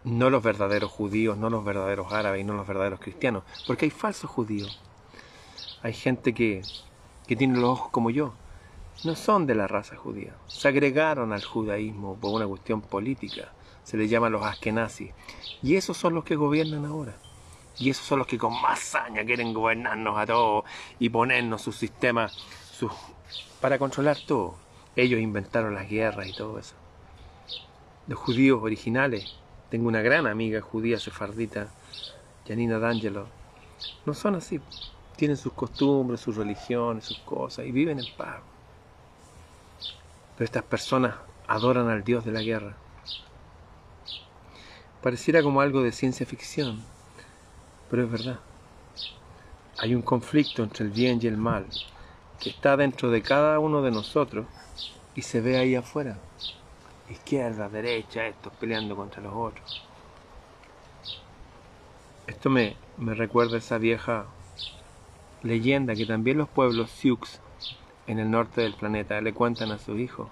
no 0.10 0.30
los 0.30 0.44
verdaderos 0.44 0.92
judíos, 0.92 1.38
no 1.38 1.50
los 1.50 1.64
verdaderos 1.64 2.12
árabes 2.12 2.46
no 2.46 2.54
los 2.54 2.68
verdaderos 2.68 3.00
cristianos, 3.00 3.44
porque 3.68 3.86
hay 3.86 3.92
falsos 3.92 4.30
judíos. 4.30 4.80
Hay 5.82 5.94
gente 5.94 6.34
que, 6.34 6.62
que 7.28 7.36
tiene 7.36 7.60
los 7.60 7.70
ojos 7.72 7.92
como 7.92 8.10
yo, 8.10 8.34
no 9.04 9.16
son 9.16 9.46
de 9.46 9.56
la 9.56 9.68
raza 9.68 9.96
judía, 9.96 10.36
se 10.48 10.68
agregaron 10.68 11.32
al 11.32 11.44
judaísmo 11.44 12.16
por 12.16 12.34
una 12.34 12.48
cuestión 12.48 12.82
política, 12.82 13.54
se 13.84 13.98
les 13.98 14.10
llama 14.10 14.30
los 14.30 14.44
askenazis, 14.44 15.12
y 15.62 15.76
esos 15.76 15.98
son 15.98 16.14
los 16.14 16.24
que 16.24 16.36
gobiernan 16.36 16.86
ahora. 16.86 17.16
Y 17.78 17.90
esos 17.90 18.06
son 18.06 18.20
los 18.20 18.28
que 18.28 18.38
con 18.38 18.60
más 18.62 18.80
saña 18.80 19.24
quieren 19.24 19.54
gobernarnos 19.54 20.18
a 20.18 20.26
todos 20.26 20.66
y 21.00 21.08
ponernos 21.08 21.62
sus 21.62 21.78
sistemas 21.78 22.34
sus, 22.34 22.92
para 23.62 23.80
controlar 23.80 24.18
todo. 24.28 24.56
Ellos 24.98 25.22
inventaron 25.22 25.76
las 25.76 25.90
guerras 25.90 26.28
y 26.28 26.34
todo 26.34 26.60
eso. 26.60 26.76
Los 28.06 28.20
judíos 28.20 28.60
originales 28.62 29.34
tengo 29.70 29.88
una 29.88 30.02
gran 30.02 30.26
amiga 30.26 30.62
judía 30.62 31.00
sefardita, 31.00 31.68
Janina 32.48 32.80
D'Angelo. 32.80 33.28
No 34.06 34.14
son 34.14 34.36
así. 34.36 34.60
Tienen 35.16 35.38
sus 35.38 35.54
costumbres, 35.54 36.22
sus 36.22 36.36
religiones, 36.36 37.06
sus 37.06 37.20
cosas 37.20 37.66
y 37.66 37.72
viven 37.72 38.00
en 38.00 38.06
paz. 38.18 38.40
Pero 40.36 40.46
estas 40.46 40.64
personas 40.64 41.16
adoran 41.48 41.88
al 41.90 42.04
Dios 42.04 42.26
de 42.26 42.32
la 42.32 42.42
guerra. 42.42 42.76
Pareciera 45.04 45.44
como 45.44 45.62
algo 45.62 45.84
de 45.84 45.92
ciencia 45.92 46.26
ficción, 46.26 46.84
pero 47.90 48.04
es 48.04 48.12
verdad. 48.12 48.40
Hay 49.78 49.94
un 49.94 50.02
conflicto 50.02 50.64
entre 50.64 50.86
el 50.86 50.92
bien 50.92 51.20
y 51.22 51.28
el 51.28 51.38
mal 51.38 51.66
que 52.40 52.50
está 52.50 52.76
dentro 52.76 53.12
de 53.12 53.22
cada 53.22 53.60
uno 53.60 53.82
de 53.82 53.92
nosotros 53.92 54.46
y 55.16 55.22
se 55.22 55.42
ve 55.42 55.58
ahí 55.58 55.76
afuera 55.76 56.18
izquierda, 57.10 57.70
derecha, 57.70 58.28
estos 58.28 58.54
peleando 58.54 58.96
contra 58.96 59.22
los 59.22 59.34
otros. 59.34 59.82
Esto 62.28 62.50
me, 62.50 62.76
me 62.98 63.16
recuerda 63.16 63.56
a 63.56 63.60
esa 63.60 63.78
vieja 63.78 64.26
leyenda 65.42 65.96
que 65.96 66.06
también 66.06 66.38
los 66.38 66.50
pueblos 66.50 66.92
Sioux 66.92 67.40
en 68.08 68.20
el 68.20 68.30
norte 68.30 68.62
del 68.62 68.74
planeta 68.74 69.20
le 69.22 69.34
cuentan 69.34 69.72
a 69.72 69.80
su 69.80 69.98
hijo. 69.98 70.30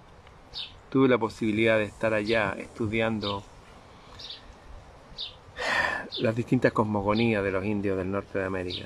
Tuve 0.89 1.07
la 1.07 1.17
posibilidad 1.17 1.77
de 1.77 1.86
estar 1.86 2.13
allá 2.13 2.55
estudiando 2.57 3.43
las 6.19 6.36
distintas 6.36 6.72
cosmogonías 6.72 7.43
de 7.43 7.51
los 7.51 7.65
indios 7.65 7.98
del 7.98 8.12
norte 8.12 8.39
de 8.39 8.46
América. 8.46 8.86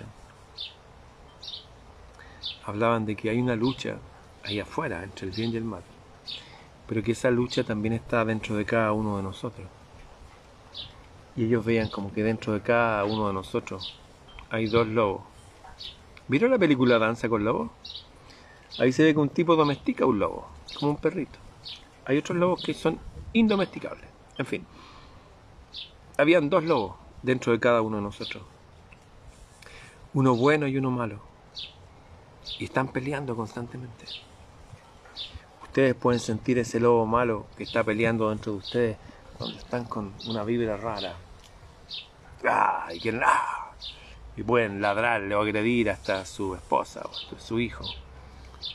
Hablaban 2.66 3.06
de 3.06 3.16
que 3.16 3.30
hay 3.30 3.40
una 3.40 3.56
lucha 3.56 3.98
ahí 4.44 4.60
afuera 4.60 5.04
entre 5.04 5.28
el 5.28 5.34
bien 5.34 5.52
y 5.52 5.58
el 5.58 5.64
mal 5.64 5.84
pero 6.92 7.04
que 7.04 7.14
esa 7.14 7.32
lucha 7.32 7.64
también 7.64 7.94
está 7.94 8.26
dentro 8.26 8.58
de 8.58 8.66
cada 8.66 8.92
uno 8.92 9.16
de 9.16 9.24
nosotros. 9.24 9.66
Y 11.38 11.46
ellos 11.46 11.64
vean 11.64 11.88
como 11.88 12.12
que 12.12 12.22
dentro 12.22 12.52
de 12.52 12.60
cada 12.60 13.06
uno 13.06 13.28
de 13.28 13.34
nosotros 13.34 13.98
hay 14.50 14.68
dos 14.68 14.86
lobos. 14.88 15.22
¿Vieron 16.28 16.52
la 16.52 16.58
película 16.58 17.00
Danza 17.00 17.30
con 17.30 17.46
Lobos? 17.46 17.72
Ahí 18.78 18.92
se 18.92 19.06
ve 19.06 19.14
que 19.14 19.22
un 19.22 19.30
tipo 19.30 19.56
domestica 19.56 20.04
a 20.04 20.08
un 20.08 20.20
lobo, 20.20 20.50
como 20.78 20.92
un 20.92 20.98
perrito. 20.98 21.40
Hay 22.04 22.18
otros 22.18 22.38
lobos 22.38 22.62
que 22.62 22.74
son 22.74 23.00
indomesticables. 23.32 24.10
En 24.38 24.46
fin, 24.46 24.66
habían 26.18 26.50
dos 26.50 26.66
lobos 26.66 26.98
dentro 27.24 27.54
de 27.54 27.60
cada 27.62 27.82
uno 27.82 27.96
de 27.96 28.04
nosotros. 28.04 28.44
Uno 30.14 30.36
bueno 30.36 30.68
y 30.68 30.76
uno 30.76 30.92
malo. 30.92 31.22
Y 32.60 32.66
están 32.66 32.90
peleando 32.90 33.34
constantemente. 33.34 34.08
Ustedes 35.72 35.96
pueden 35.96 36.20
sentir 36.20 36.58
ese 36.58 36.82
lobo 36.82 37.06
malo 37.06 37.46
que 37.56 37.64
está 37.64 37.82
peleando 37.82 38.30
dentro 38.30 38.52
de 38.52 38.58
ustedes 38.58 38.98
cuando 39.38 39.58
están 39.58 39.86
con 39.86 40.14
una 40.28 40.44
vibra 40.44 40.76
rara. 40.76 41.16
Y, 42.94 43.00
quieren, 43.00 43.22
y 44.36 44.44
pueden 44.44 44.82
ladrarle 44.82 45.34
o 45.34 45.40
agredir 45.40 45.90
hasta 45.90 46.26
su 46.26 46.56
esposa 46.56 47.04
o 47.06 47.12
hasta 47.12 47.40
su 47.40 47.62
hijo. 47.62 47.86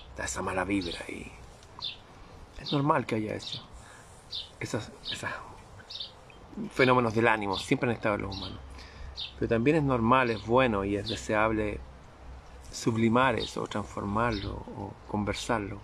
Está 0.09 0.25
esa 0.25 0.41
mala 0.41 0.65
vibra 0.65 0.99
y 1.07 1.31
es 2.63 2.73
normal 2.73 3.05
que 3.05 3.17
haya 3.17 3.35
eso. 3.35 3.63
Esos, 4.59 4.91
esos 5.13 5.29
fenómenos 6.73 7.15
del 7.15 7.29
ánimo 7.29 7.59
siempre 7.59 7.91
han 7.91 7.97
estado 7.97 8.17
los 8.17 8.35
humanos. 8.35 8.61
Pero 9.39 9.51
también 9.51 9.77
es 9.77 9.83
normal, 9.83 10.31
es 10.31 10.47
bueno 10.47 10.83
y 10.83 10.97
es 10.97 11.11
deseable 11.11 11.79
sublimar 12.73 13.39
eso, 13.39 13.67
transformarlo, 13.67 14.53
o 14.53 14.95
conversarlo. 15.09 15.79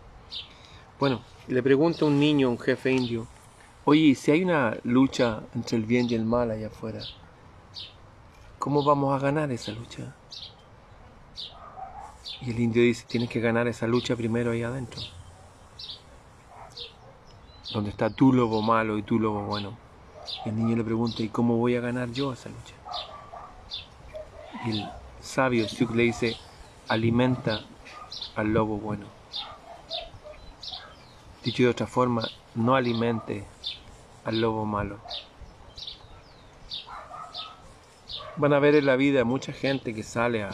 Bueno, 1.02 1.21
le 1.49 1.61
pregunta 1.64 2.04
un 2.04 2.21
niño, 2.21 2.49
un 2.49 2.61
jefe 2.61 2.92
indio, 2.92 3.26
oye, 3.85 4.14
si 4.14 4.30
hay 4.30 4.44
una 4.44 4.76
lucha 4.85 5.42
entre 5.52 5.76
el 5.76 5.85
bien 5.85 6.09
y 6.09 6.14
el 6.14 6.25
mal 6.25 6.52
allá 6.52 6.68
afuera, 6.68 7.00
¿cómo 8.61 8.85
vamos 8.85 9.12
a 9.12 9.18
ganar 9.18 9.50
esa 9.50 9.73
lucha? 9.73 10.14
Y 12.42 12.52
el 12.52 12.61
indio 12.61 12.85
dice, 12.85 13.04
tienes 13.09 13.28
que 13.28 13.40
ganar 13.40 13.66
esa 13.66 13.88
lucha 13.88 14.14
primero 14.14 14.52
ahí 14.52 14.62
adentro. 14.62 15.00
Donde 17.73 17.90
está 17.90 18.09
tu 18.09 18.32
lobo 18.32 18.62
malo 18.62 18.97
y 18.97 19.02
tu 19.02 19.18
lobo 19.18 19.42
bueno. 19.42 19.76
El 20.47 20.54
niño 20.54 20.76
le 20.76 20.85
pregunta, 20.85 21.21
¿y 21.21 21.30
cómo 21.30 21.56
voy 21.56 21.75
a 21.75 21.80
ganar 21.80 22.12
yo 22.12 22.32
esa 22.32 22.49
lucha? 22.49 22.76
Y 24.66 24.78
el 24.78 24.88
sabio 25.21 25.68
Suk 25.68 25.97
le 25.97 26.04
dice, 26.04 26.37
alimenta 26.87 27.64
al 28.37 28.52
lobo 28.52 28.76
bueno. 28.78 29.22
Dicho 31.45 31.65
de 31.65 31.69
otra 31.71 31.87
forma, 31.87 32.29
no 32.55 32.77
alimente 32.77 33.45
al 34.25 34.41
lobo 34.41 34.65
malo. 34.65 35.01
Van 38.37 38.53
a 38.53 38.59
ver 38.61 38.77
en 38.77 38.87
la 38.87 38.97
vida 38.97 39.25
mucha 39.25 39.53
gente 39.53 39.95
que 39.95 40.03
sale 40.03 40.45
a, 40.45 40.51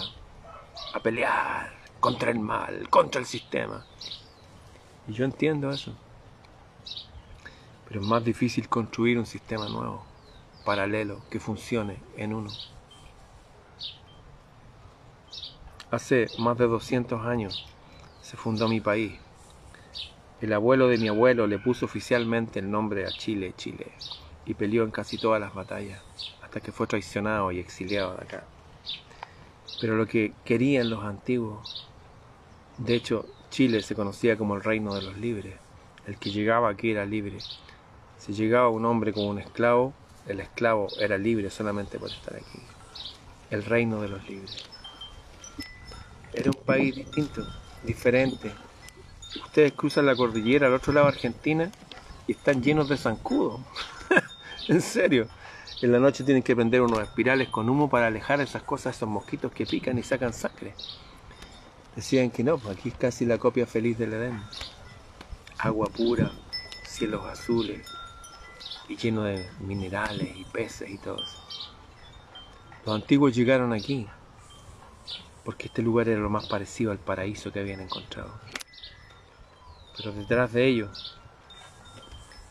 a 0.95 1.00
pelear 1.00 1.73
contra 2.00 2.30
el 2.30 2.38
mal, 2.38 2.88
contra 2.88 3.21
el 3.21 3.26
sistema. 3.26 3.85
Y 5.07 5.12
yo 5.12 5.25
entiendo 5.25 5.71
eso. 5.71 5.92
Pero 7.87 8.00
es 8.00 8.07
más 8.07 8.25
difícil 8.25 8.68
construir 8.68 9.18
un 9.18 9.26
sistema 9.26 9.68
nuevo, 9.68 10.02
paralelo, 10.64 11.21
que 11.30 11.40
funcione 11.40 11.99
en 12.16 12.35
uno. 12.35 12.50
Hace 15.90 16.28
más 16.38 16.59
de 16.59 16.66
200 16.66 17.26
años 17.26 17.66
se 18.21 18.37
fundó 18.37 18.68
mi 18.68 18.80
país. 18.80 19.18
El 20.40 20.52
abuelo 20.52 20.87
de 20.87 20.99
mi 20.99 21.09
abuelo 21.09 21.49
le 21.49 21.59
puso 21.59 21.87
oficialmente 21.87 22.61
el 22.61 22.71
nombre 22.71 23.04
a 23.04 23.09
Chile, 23.09 23.54
Chile, 23.57 23.88
y 24.47 24.54
peleó 24.54 24.85
en 24.85 24.92
casi 24.92 25.18
todas 25.18 25.40
las 25.40 25.52
batallas, 25.52 26.00
hasta 26.42 26.61
que 26.61 26.71
fue 26.71 26.87
traicionado 26.87 27.50
y 27.50 27.59
exiliado 27.59 28.14
de 28.14 28.23
acá. 28.23 28.45
Pero 29.80 29.97
lo 29.97 30.07
que 30.07 30.33
querían 30.45 30.90
los 30.90 31.04
antiguos, 31.04 31.88
de 32.78 32.95
hecho, 32.95 33.26
Chile 33.50 33.83
se 33.83 33.97
conocía 33.97 34.37
como 34.38 34.54
el 34.54 34.62
reino 34.62 34.95
de 34.95 35.02
los 35.02 35.18
libres. 35.18 35.54
El 36.07 36.16
que 36.18 36.30
llegaba 36.30 36.68
aquí 36.68 36.92
era 36.92 37.04
libre. 37.04 37.38
Si 38.18 38.33
llegaba 38.33 38.68
un 38.68 38.85
hombre 38.85 39.12
como 39.12 39.28
un 39.28 39.40
esclavo, 39.40 39.92
el 40.28 40.38
esclavo 40.38 40.87
era 41.00 41.18
libre 41.18 41.50
solamente 41.50 41.99
por 41.99 42.11
estar 42.11 42.37
aquí. 42.37 42.61
El 43.50 43.64
reino 43.64 44.00
de 44.00 44.09
los 44.09 44.28
libres. 44.28 44.64
Era 46.33 46.50
un 46.50 46.64
país 46.64 46.95
distinto, 46.95 47.45
diferente. 47.83 48.52
Ustedes 49.37 49.73
cruzan 49.73 50.06
la 50.06 50.16
cordillera 50.16 50.66
al 50.66 50.75
otro 50.75 50.92
lado 50.92 51.06
de 51.06 51.12
Argentina 51.12 51.70
y 52.26 52.32
están 52.32 52.62
llenos 52.62 52.88
de 52.88 52.97
zancudos. 52.97 53.61
en 54.68 54.80
serio. 54.80 55.28
En 55.80 55.92
la 55.92 56.00
noche 56.00 56.25
tienen 56.25 56.42
que 56.42 56.56
prender 56.56 56.82
unos 56.82 57.00
espirales 57.00 57.49
con 57.49 57.68
humo 57.68 57.88
para 57.88 58.08
alejar 58.08 58.40
esas 58.40 58.62
cosas, 58.62 58.97
esos 58.97 59.08
mosquitos 59.08 59.52
que 59.52 59.64
pican 59.64 59.97
y 59.99 60.02
sacan 60.02 60.32
sangre. 60.32 60.75
Decían 61.94 62.30
que 62.30 62.42
no, 62.42 62.58
pues 62.58 62.76
aquí 62.76 62.88
es 62.88 62.97
casi 62.97 63.25
la 63.26 63.38
copia 63.38 63.66
feliz 63.66 63.97
del 63.99 64.14
Edén. 64.14 64.42
Agua 65.58 65.87
pura, 65.87 66.32
cielos 66.85 67.25
azules 67.26 67.87
y 68.88 68.97
lleno 68.97 69.23
de 69.23 69.49
minerales 69.61 70.37
y 70.37 70.44
peces 70.44 70.90
y 70.90 70.99
todo 70.99 71.23
eso. 71.23 71.38
Los 72.85 72.94
antiguos 72.94 73.35
llegaron 73.35 73.73
aquí 73.73 74.08
porque 75.44 75.68
este 75.68 75.82
lugar 75.82 76.08
era 76.08 76.20
lo 76.20 76.28
más 76.28 76.47
parecido 76.47 76.90
al 76.90 76.99
paraíso 76.99 77.52
que 77.52 77.61
habían 77.61 77.80
encontrado. 77.80 78.32
Pero 79.98 80.12
detrás 80.12 80.52
de 80.54 80.66
ellos 80.66 81.18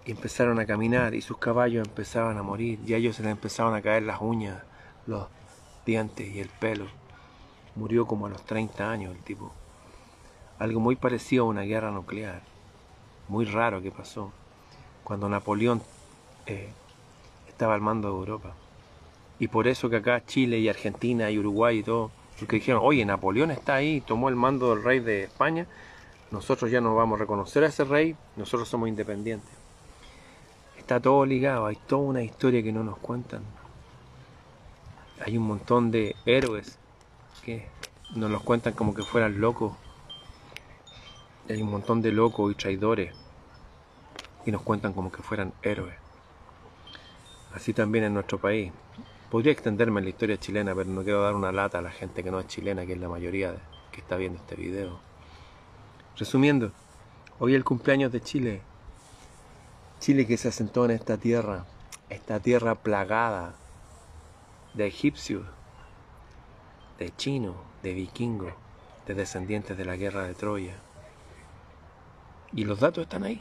y 0.05 0.11
empezaron 0.11 0.59
a 0.59 0.65
caminar 0.65 1.13
y 1.13 1.21
sus 1.21 1.37
caballos 1.37 1.87
empezaban 1.87 2.37
a 2.37 2.43
morir 2.43 2.79
y 2.85 2.93
a 2.93 2.97
ellos 2.97 3.15
se 3.15 3.23
les 3.23 3.31
empezaban 3.31 3.75
a 3.75 3.81
caer 3.81 4.03
las 4.03 4.19
uñas, 4.19 4.63
los 5.05 5.27
dientes 5.85 6.27
y 6.27 6.39
el 6.39 6.49
pelo. 6.49 6.87
Murió 7.75 8.07
como 8.07 8.25
a 8.25 8.29
los 8.29 8.43
30 8.45 8.89
años 8.89 9.15
el 9.15 9.21
tipo. 9.21 9.53
Algo 10.57 10.79
muy 10.79 10.95
parecido 10.95 11.45
a 11.45 11.47
una 11.47 11.61
guerra 11.61 11.91
nuclear. 11.91 12.41
Muy 13.29 13.45
raro 13.45 13.81
que 13.81 13.91
pasó 13.91 14.31
cuando 15.03 15.29
Napoleón 15.29 15.81
eh, 16.45 16.69
estaba 17.47 17.73
al 17.75 17.81
mando 17.81 18.09
de 18.09 18.15
Europa. 18.15 18.53
Y 19.39 19.47
por 19.47 19.67
eso 19.67 19.89
que 19.89 19.95
acá 19.95 20.25
Chile 20.25 20.59
y 20.59 20.67
Argentina 20.67 21.31
y 21.31 21.39
Uruguay 21.39 21.79
y 21.79 21.83
todo 21.83 22.11
porque 22.39 22.57
dijeron, 22.57 22.81
oye, 22.83 23.03
Napoleón 23.05 23.51
está 23.51 23.75
ahí, 23.75 24.01
tomó 24.01 24.29
el 24.29 24.35
mando 24.35 24.73
del 24.73 24.83
rey 24.83 24.99
de 24.99 25.23
España, 25.23 25.67
nosotros 26.31 26.71
ya 26.71 26.79
no 26.79 26.95
vamos 26.95 27.17
a 27.17 27.21
reconocer 27.21 27.63
a 27.63 27.67
ese 27.67 27.83
rey, 27.83 28.15
nosotros 28.37 28.69
somos 28.69 28.87
independientes. 28.87 29.49
Está 30.77 30.99
todo 30.99 31.25
ligado, 31.25 31.65
hay 31.65 31.75
toda 31.75 32.03
una 32.03 32.23
historia 32.23 32.63
que 32.63 32.71
no 32.71 32.83
nos 32.83 32.97
cuentan. 32.97 33.41
Hay 35.25 35.37
un 35.37 35.47
montón 35.47 35.91
de 35.91 36.15
héroes 36.25 36.79
que 37.43 37.67
nos 38.15 38.31
los 38.31 38.41
cuentan 38.41 38.73
como 38.73 38.93
que 38.93 39.03
fueran 39.03 39.41
locos. 39.41 39.73
Hay 41.49 41.63
un 41.63 41.71
montón 41.71 42.03
de 42.03 42.11
locos 42.11 42.51
y 42.51 42.55
traidores 42.55 43.15
y 44.45 44.51
nos 44.51 44.61
cuentan 44.61 44.93
como 44.93 45.11
que 45.11 45.23
fueran 45.23 45.51
héroes. 45.63 45.95
Así 47.55 47.73
también 47.73 48.03
en 48.03 48.13
nuestro 48.13 48.37
país. 48.37 48.71
Podría 49.31 49.51
extenderme 49.51 49.99
en 49.99 50.03
la 50.03 50.11
historia 50.11 50.37
chilena, 50.37 50.75
pero 50.75 50.91
no 50.91 51.03
quiero 51.03 51.23
dar 51.23 51.33
una 51.33 51.51
lata 51.51 51.79
a 51.79 51.81
la 51.81 51.89
gente 51.89 52.23
que 52.23 52.29
no 52.29 52.39
es 52.39 52.45
chilena, 52.45 52.85
que 52.85 52.93
es 52.93 52.99
la 52.99 53.09
mayoría 53.09 53.55
que 53.91 53.99
está 53.99 54.15
viendo 54.15 54.37
este 54.39 54.55
video. 54.55 54.99
Resumiendo, 56.17 56.71
hoy 57.39 57.53
es 57.53 57.57
el 57.57 57.63
cumpleaños 57.63 58.11
de 58.11 58.21
Chile. 58.21 58.61
Chile 59.99 60.27
que 60.27 60.37
se 60.37 60.49
asentó 60.49 60.85
en 60.85 60.91
esta 60.91 61.17
tierra, 61.17 61.65
esta 62.11 62.39
tierra 62.39 62.75
plagada 62.75 63.55
de 64.75 64.85
egipcios, 64.85 65.47
de 66.99 67.09
chinos, 67.15 67.55
de 67.81 67.95
vikingos, 67.95 68.53
de 69.07 69.15
descendientes 69.15 69.75
de 69.75 69.85
la 69.85 69.95
guerra 69.95 70.27
de 70.27 70.35
Troya. 70.35 70.75
Y 72.53 72.63
los 72.63 72.79
datos 72.79 73.03
están 73.03 73.23
ahí. 73.23 73.39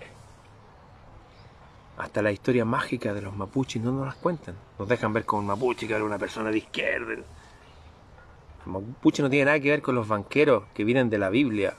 Hasta 1.96 2.22
la 2.22 2.30
historia 2.30 2.64
mágica 2.64 3.12
de 3.12 3.22
los 3.22 3.34
mapuches 3.34 3.82
no 3.82 3.90
nos 3.90 4.06
las 4.06 4.14
cuentan. 4.16 4.54
Nos 4.78 4.88
dejan 4.88 5.12
ver 5.12 5.24
con 5.24 5.40
un 5.40 5.46
mapuche 5.46 5.86
que 5.88 5.94
era 5.94 6.04
una 6.04 6.18
persona 6.18 6.50
de 6.50 6.58
izquierda. 6.58 7.14
El 7.14 7.24
mapuche 8.66 9.22
no 9.22 9.30
tiene 9.30 9.46
nada 9.46 9.60
que 9.60 9.70
ver 9.70 9.82
con 9.82 9.94
los 9.94 10.06
banqueros 10.06 10.64
que 10.74 10.84
vienen 10.84 11.10
de 11.10 11.18
la 11.18 11.30
Biblia, 11.30 11.74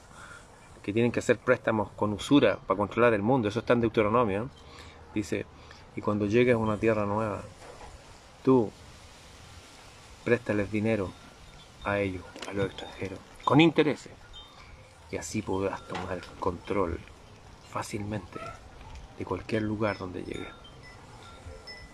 que 0.82 0.92
tienen 0.92 1.12
que 1.12 1.20
hacer 1.20 1.38
préstamos 1.38 1.90
con 1.92 2.12
usura 2.12 2.58
para 2.66 2.76
controlar 2.76 3.14
el 3.14 3.22
mundo. 3.22 3.48
Eso 3.48 3.60
está 3.60 3.72
en 3.72 3.80
Deuteronomio. 3.80 4.50
Dice, 5.14 5.46
y 5.96 6.00
cuando 6.00 6.26
llegues 6.26 6.54
a 6.54 6.58
una 6.58 6.76
tierra 6.76 7.06
nueva, 7.06 7.42
tú 8.44 8.70
préstales 10.24 10.70
dinero 10.70 11.10
a 11.84 11.98
ellos, 11.98 12.24
a 12.48 12.52
los 12.52 12.66
extranjeros, 12.66 13.18
con 13.44 13.60
intereses. 13.60 14.12
Y 15.10 15.16
así 15.16 15.42
podrás 15.42 15.86
tomar 15.88 16.20
control 16.38 16.98
fácilmente 17.70 18.40
de 19.18 19.24
cualquier 19.24 19.62
lugar 19.62 19.98
donde 19.98 20.22
llegues. 20.22 20.52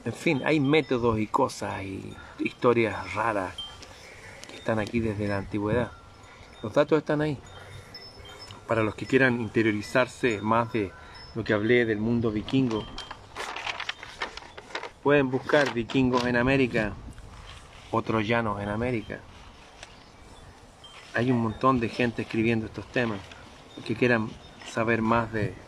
En 0.05 0.12
fin, 0.12 0.43
hay 0.45 0.61
métodos 0.61 1.19
y 1.19 1.27
cosas 1.27 1.83
y 1.83 2.15
historias 2.39 3.15
raras 3.15 3.55
que 4.49 4.57
están 4.57 4.79
aquí 4.79 5.01
desde 5.01 5.27
la 5.27 5.39
antigüedad. 5.39 5.91
Los 6.62 6.73
datos 6.73 6.99
están 6.99 7.21
ahí. 7.21 7.39
Para 8.69 8.83
los 8.83 8.95
que 8.95 9.07
quieran 9.07 9.41
interiorizarse 9.41 10.41
más 10.41 10.73
de 10.73 10.93
lo 11.35 11.45
que 11.45 11.53
hablé 11.53 11.85
del 11.85 11.99
mundo 11.99 12.31
vikingo, 12.31 12.85
pueden 15.03 15.31
buscar 15.31 15.73
vikingos 15.75 16.25
en 16.25 16.37
América 16.37 16.93
o 17.91 18.03
troyanos 18.03 18.61
en 18.61 18.69
América. 18.69 19.21
Hay 21.15 21.31
un 21.31 21.41
montón 21.41 21.81
de 21.81 21.89
gente 21.89 22.23
escribiendo 22.23 22.67
estos 22.67 22.87
temas 22.93 23.19
que 23.85 23.95
quieran 23.95 24.31
saber 24.69 25.03
más 25.03 25.33
de 25.33 25.66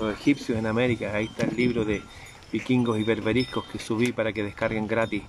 los 0.00 0.14
egipcios 0.14 0.58
en 0.58 0.66
América. 0.66 1.12
Ahí 1.14 1.26
está 1.26 1.44
el 1.44 1.56
libro 1.56 1.84
de 1.84 2.02
vikingos 2.52 2.98
y 2.98 3.04
berberiscos 3.04 3.64
que 3.66 3.78
subí 3.78 4.12
para 4.12 4.32
que 4.32 4.42
descarguen 4.42 4.86
gratis. 4.86 5.22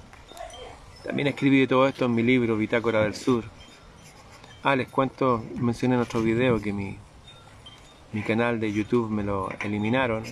También 1.04 1.28
escribí 1.28 1.66
todo 1.68 1.88
esto 1.88 2.06
en 2.06 2.16
mi 2.16 2.24
libro 2.24 2.58
Bitácora 2.58 3.04
del 3.04 3.16
Sur. 3.16 3.44
Ah, 4.64 4.76
les 4.76 4.88
cuento, 4.88 5.44
mencioné 5.60 5.96
en 5.96 6.02
otro 6.02 6.22
video 6.22 6.62
que 6.62 6.72
mi, 6.72 6.98
mi 8.14 8.22
canal 8.22 8.60
de 8.60 8.72
YouTube 8.72 9.10
me 9.10 9.24
lo 9.24 9.50
eliminaron 9.62 10.24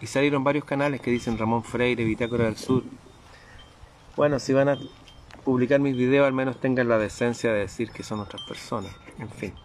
y 0.00 0.06
salieron 0.06 0.42
varios 0.42 0.64
canales 0.64 1.00
que 1.00 1.10
dicen 1.10 1.38
Ramón 1.38 1.62
Freire, 1.62 2.04
Bitácora 2.04 2.44
del 2.44 2.56
Sur. 2.56 2.82
Bueno, 4.16 4.38
si 4.38 4.52
van 4.52 4.68
a 4.68 4.78
publicar 5.44 5.80
mis 5.80 5.96
videos, 5.96 6.26
al 6.26 6.32
menos 6.32 6.60
tengan 6.60 6.88
la 6.88 6.98
decencia 6.98 7.52
de 7.52 7.60
decir 7.60 7.90
que 7.90 8.02
son 8.02 8.20
otras 8.20 8.42
personas. 8.42 8.92
En 9.18 9.30
fin. 9.30 9.63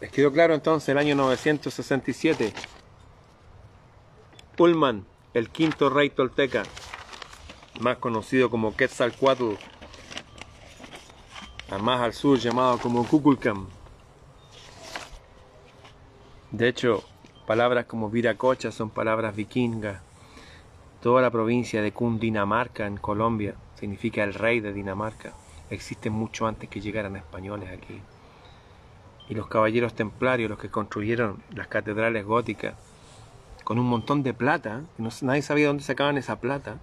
Les 0.00 0.10
quedó 0.10 0.32
claro 0.32 0.54
entonces 0.54 0.88
el 0.88 0.98
año 0.98 1.14
967. 1.14 2.54
Pullman, 4.56 5.04
el 5.34 5.50
quinto 5.50 5.90
rey 5.90 6.08
tolteca, 6.08 6.62
más 7.80 7.98
conocido 7.98 8.48
como 8.50 8.74
Quetzalcoatl, 8.74 9.54
más 11.80 12.00
al 12.00 12.14
sur 12.14 12.38
llamado 12.38 12.78
como 12.78 13.06
Kukulkan. 13.06 13.66
De 16.50 16.68
hecho, 16.68 17.04
palabras 17.46 17.84
como 17.84 18.10
Viracocha 18.10 18.72
son 18.72 18.90
palabras 18.90 19.36
vikingas. 19.36 20.02
Toda 21.02 21.22
la 21.22 21.30
provincia 21.30 21.80
de 21.80 21.92
Cundinamarca 21.92 22.86
en 22.86 22.96
Colombia 22.96 23.54
significa 23.74 24.24
el 24.24 24.34
rey 24.34 24.60
de 24.60 24.72
Dinamarca. 24.72 25.34
Existe 25.70 26.10
mucho 26.10 26.46
antes 26.46 26.68
que 26.68 26.80
llegaran 26.80 27.16
españoles 27.16 27.70
aquí. 27.70 28.00
Y 29.30 29.34
los 29.34 29.46
caballeros 29.46 29.94
templarios, 29.94 30.50
los 30.50 30.58
que 30.58 30.68
construyeron 30.68 31.42
las 31.54 31.68
catedrales 31.68 32.26
góticas, 32.26 32.74
con 33.64 33.78
un 33.78 33.86
montón 33.86 34.24
de 34.24 34.34
plata, 34.34 34.82
nadie 35.22 35.42
sabía 35.42 35.68
dónde 35.68 35.84
sacaban 35.84 36.18
esa 36.18 36.40
plata, 36.40 36.78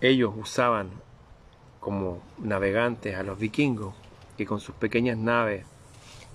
ellos 0.00 0.34
usaban 0.36 0.90
como 1.78 2.20
navegantes 2.38 3.16
a 3.16 3.22
los 3.22 3.38
vikingos 3.38 3.94
que 4.36 4.44
con 4.44 4.58
sus 4.58 4.74
pequeñas 4.74 5.16
naves 5.16 5.64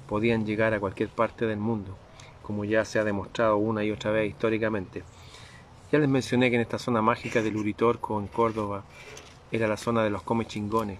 podían 0.07 0.45
llegar 0.45 0.73
a 0.73 0.79
cualquier 0.79 1.09
parte 1.09 1.45
del 1.45 1.59
mundo, 1.59 1.97
como 2.41 2.63
ya 2.63 2.85
se 2.85 2.99
ha 2.99 3.03
demostrado 3.03 3.57
una 3.57 3.83
y 3.83 3.91
otra 3.91 4.11
vez 4.11 4.29
históricamente. 4.29 5.03
Ya 5.91 5.99
les 5.99 6.07
mencioné 6.07 6.49
que 6.49 6.55
en 6.55 6.61
esta 6.61 6.79
zona 6.79 7.01
mágica 7.01 7.41
del 7.41 7.57
Uritorco, 7.57 8.17
en 8.19 8.27
Córdoba, 8.27 8.85
era 9.51 9.67
la 9.67 9.75
zona 9.75 10.03
de 10.03 10.09
los 10.09 10.21
comechingones. 10.21 10.99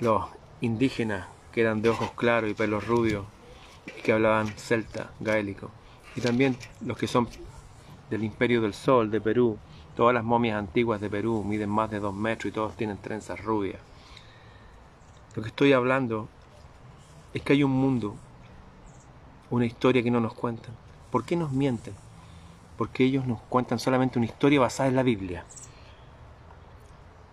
Los 0.00 0.24
indígenas 0.60 1.28
que 1.56 1.62
eran 1.62 1.82
de 1.82 1.88
ojos 1.88 2.12
claros 2.12 2.48
y 2.48 2.54
pelos 2.54 2.86
rubios 2.86 3.24
y 3.98 4.02
que 4.02 4.12
hablaban 4.12 4.46
celta, 4.56 5.10
gaélico. 5.18 5.72
Y 6.14 6.20
también 6.20 6.56
los 6.84 6.96
que 6.96 7.08
son 7.08 7.28
del 8.10 8.22
Imperio 8.22 8.60
del 8.60 8.74
Sol, 8.74 9.10
de 9.10 9.20
Perú, 9.20 9.58
Todas 9.96 10.12
las 10.12 10.24
momias 10.24 10.58
antiguas 10.58 11.00
de 11.00 11.08
Perú 11.08 11.42
miden 11.42 11.70
más 11.70 11.90
de 11.90 12.00
dos 12.00 12.14
metros 12.14 12.50
y 12.50 12.54
todos 12.54 12.76
tienen 12.76 12.98
trenzas 12.98 13.42
rubias. 13.42 13.80
Lo 15.34 15.42
que 15.42 15.48
estoy 15.48 15.72
hablando 15.72 16.28
es 17.32 17.40
que 17.40 17.54
hay 17.54 17.64
un 17.64 17.70
mundo, 17.70 18.14
una 19.48 19.64
historia 19.64 20.02
que 20.02 20.10
no 20.10 20.20
nos 20.20 20.34
cuentan. 20.34 20.74
¿Por 21.10 21.24
qué 21.24 21.34
nos 21.34 21.50
mienten? 21.50 21.94
Porque 22.76 23.04
ellos 23.04 23.26
nos 23.26 23.40
cuentan 23.48 23.78
solamente 23.78 24.18
una 24.18 24.26
historia 24.26 24.60
basada 24.60 24.90
en 24.90 24.96
la 24.96 25.02
Biblia. 25.02 25.46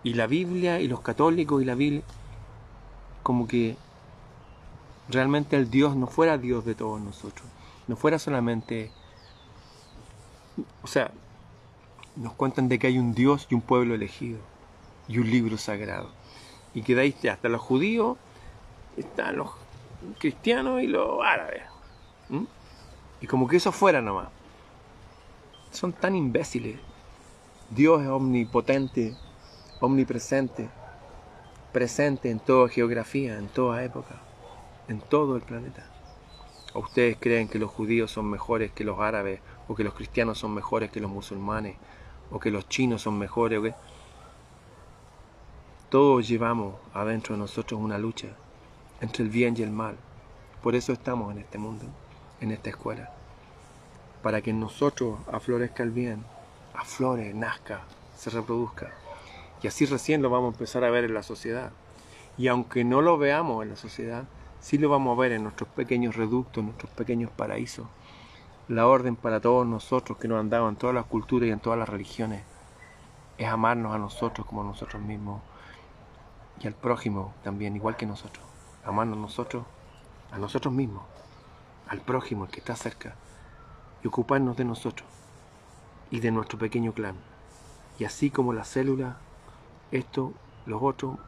Y 0.02 0.14
la 0.14 0.26
Biblia 0.26 0.80
y 0.80 0.88
los 0.88 1.00
católicos 1.00 1.60
y 1.60 1.66
la 1.66 1.74
Biblia, 1.74 2.02
como 3.22 3.46
que 3.46 3.76
realmente 5.08 5.56
el 5.56 5.70
Dios 5.70 5.96
no 5.96 6.06
fuera 6.06 6.38
Dios 6.38 6.64
de 6.64 6.74
todos 6.74 7.00
nosotros, 7.00 7.46
no 7.86 7.96
fuera 7.96 8.18
solamente, 8.18 8.90
o 10.82 10.86
sea, 10.86 11.10
nos 12.16 12.32
cuentan 12.34 12.68
de 12.68 12.78
que 12.78 12.86
hay 12.86 12.98
un 12.98 13.14
Dios 13.14 13.46
y 13.50 13.54
un 13.54 13.60
pueblo 13.60 13.94
elegido 13.94 14.38
y 15.08 15.18
un 15.18 15.30
libro 15.30 15.58
sagrado. 15.58 16.10
Y 16.74 16.82
que 16.82 16.94
de 16.94 17.02
ahí 17.02 17.16
hasta 17.30 17.48
los 17.48 17.60
judíos 17.60 18.16
están 18.96 19.36
los 19.36 19.50
cristianos 20.18 20.82
y 20.82 20.86
los 20.86 21.22
árabes. 21.24 21.62
Y 23.20 23.26
como 23.26 23.48
que 23.48 23.56
eso 23.56 23.72
fuera 23.72 24.00
nomás. 24.00 24.28
Son 25.70 25.92
tan 25.92 26.14
imbéciles. 26.14 26.78
Dios 27.70 28.02
es 28.02 28.08
omnipotente, 28.08 29.16
omnipresente, 29.80 30.68
presente 31.72 32.30
en 32.30 32.38
toda 32.38 32.68
geografía, 32.68 33.38
en 33.38 33.48
toda 33.48 33.82
época, 33.82 34.20
en 34.88 35.00
todo 35.00 35.36
el 35.36 35.42
planeta. 35.42 35.86
¿O 36.74 36.80
ustedes 36.80 37.16
creen 37.20 37.48
que 37.48 37.58
los 37.58 37.70
judíos 37.70 38.10
son 38.10 38.30
mejores 38.30 38.72
que 38.72 38.84
los 38.84 38.98
árabes 38.98 39.40
o 39.68 39.74
que 39.74 39.84
los 39.84 39.94
cristianos 39.94 40.38
son 40.38 40.54
mejores 40.54 40.90
que 40.90 41.00
los 41.00 41.10
musulmanes 41.10 41.76
o 42.30 42.40
que 42.40 42.50
los 42.50 42.68
chinos 42.68 43.02
son 43.02 43.18
mejores, 43.18 43.58
o 43.58 43.62
que 43.62 43.74
todos 45.88 46.26
llevamos 46.26 46.74
adentro 46.92 47.34
de 47.34 47.40
nosotros 47.40 47.80
una 47.80 47.98
lucha 47.98 48.28
entre 49.00 49.24
el 49.24 49.30
bien 49.30 49.54
y 49.56 49.62
el 49.62 49.70
mal. 49.70 49.96
Por 50.62 50.74
eso 50.74 50.92
estamos 50.92 51.32
en 51.32 51.38
este 51.38 51.58
mundo, 51.58 51.84
en 52.40 52.50
esta 52.50 52.70
escuela, 52.70 53.12
para 54.22 54.40
que 54.40 54.50
en 54.50 54.60
nosotros 54.60 55.18
aflorezca 55.30 55.82
el 55.82 55.90
bien, 55.90 56.24
aflore, 56.74 57.32
nazca, 57.34 57.82
se 58.16 58.30
reproduzca. 58.30 58.92
Y 59.62 59.68
así 59.68 59.86
recién 59.86 60.22
lo 60.22 60.30
vamos 60.30 60.52
a 60.52 60.56
empezar 60.56 60.84
a 60.84 60.90
ver 60.90 61.04
en 61.04 61.14
la 61.14 61.22
sociedad. 61.22 61.70
Y 62.36 62.48
aunque 62.48 62.84
no 62.84 63.00
lo 63.00 63.16
veamos 63.16 63.62
en 63.62 63.70
la 63.70 63.76
sociedad, 63.76 64.24
sí 64.64 64.78
lo 64.78 64.88
vamos 64.88 65.14
a 65.14 65.20
ver 65.20 65.32
en 65.32 65.42
nuestros 65.42 65.68
pequeños 65.68 66.16
reductos, 66.16 66.62
en 66.62 66.68
nuestros 66.68 66.90
pequeños 66.92 67.30
paraísos, 67.30 67.86
la 68.66 68.86
orden 68.86 69.14
para 69.14 69.38
todos 69.38 69.66
nosotros 69.66 70.16
que 70.16 70.26
nos 70.26 70.40
han 70.40 70.48
dado 70.48 70.70
en 70.70 70.76
todas 70.76 70.94
las 70.94 71.04
culturas 71.04 71.50
y 71.50 71.52
en 71.52 71.60
todas 71.60 71.78
las 71.78 71.86
religiones 71.86 72.42
es 73.36 73.46
amarnos 73.46 73.94
a 73.94 73.98
nosotros 73.98 74.46
como 74.46 74.62
a 74.62 74.64
nosotros 74.64 75.02
mismos 75.02 75.42
y 76.62 76.66
al 76.66 76.72
prójimo 76.72 77.34
también, 77.42 77.76
igual 77.76 77.98
que 77.98 78.06
nosotros. 78.06 78.42
Amarnos 78.86 79.18
nosotros, 79.18 79.64
a 80.32 80.38
nosotros 80.38 80.72
mismos, 80.72 81.02
al 81.86 82.00
prójimo, 82.00 82.46
el 82.46 82.50
que 82.50 82.60
está 82.60 82.74
cerca, 82.74 83.16
y 84.02 84.06
ocuparnos 84.06 84.56
de 84.56 84.64
nosotros 84.64 85.06
y 86.10 86.20
de 86.20 86.30
nuestro 86.30 86.58
pequeño 86.58 86.94
clan. 86.94 87.16
Y 87.98 88.04
así 88.04 88.30
como 88.30 88.54
la 88.54 88.64
célula, 88.64 89.18
esto, 89.90 90.32
los 90.64 90.82
otros, 90.82 91.18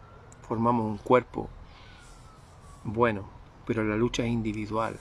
formamos 0.40 0.87
un 0.87 0.96
cuerpo 0.96 1.51
bueno, 2.87 3.29
pero 3.66 3.83
la 3.83 3.96
lucha 3.96 4.25
es 4.25 4.31
individual, 4.31 4.99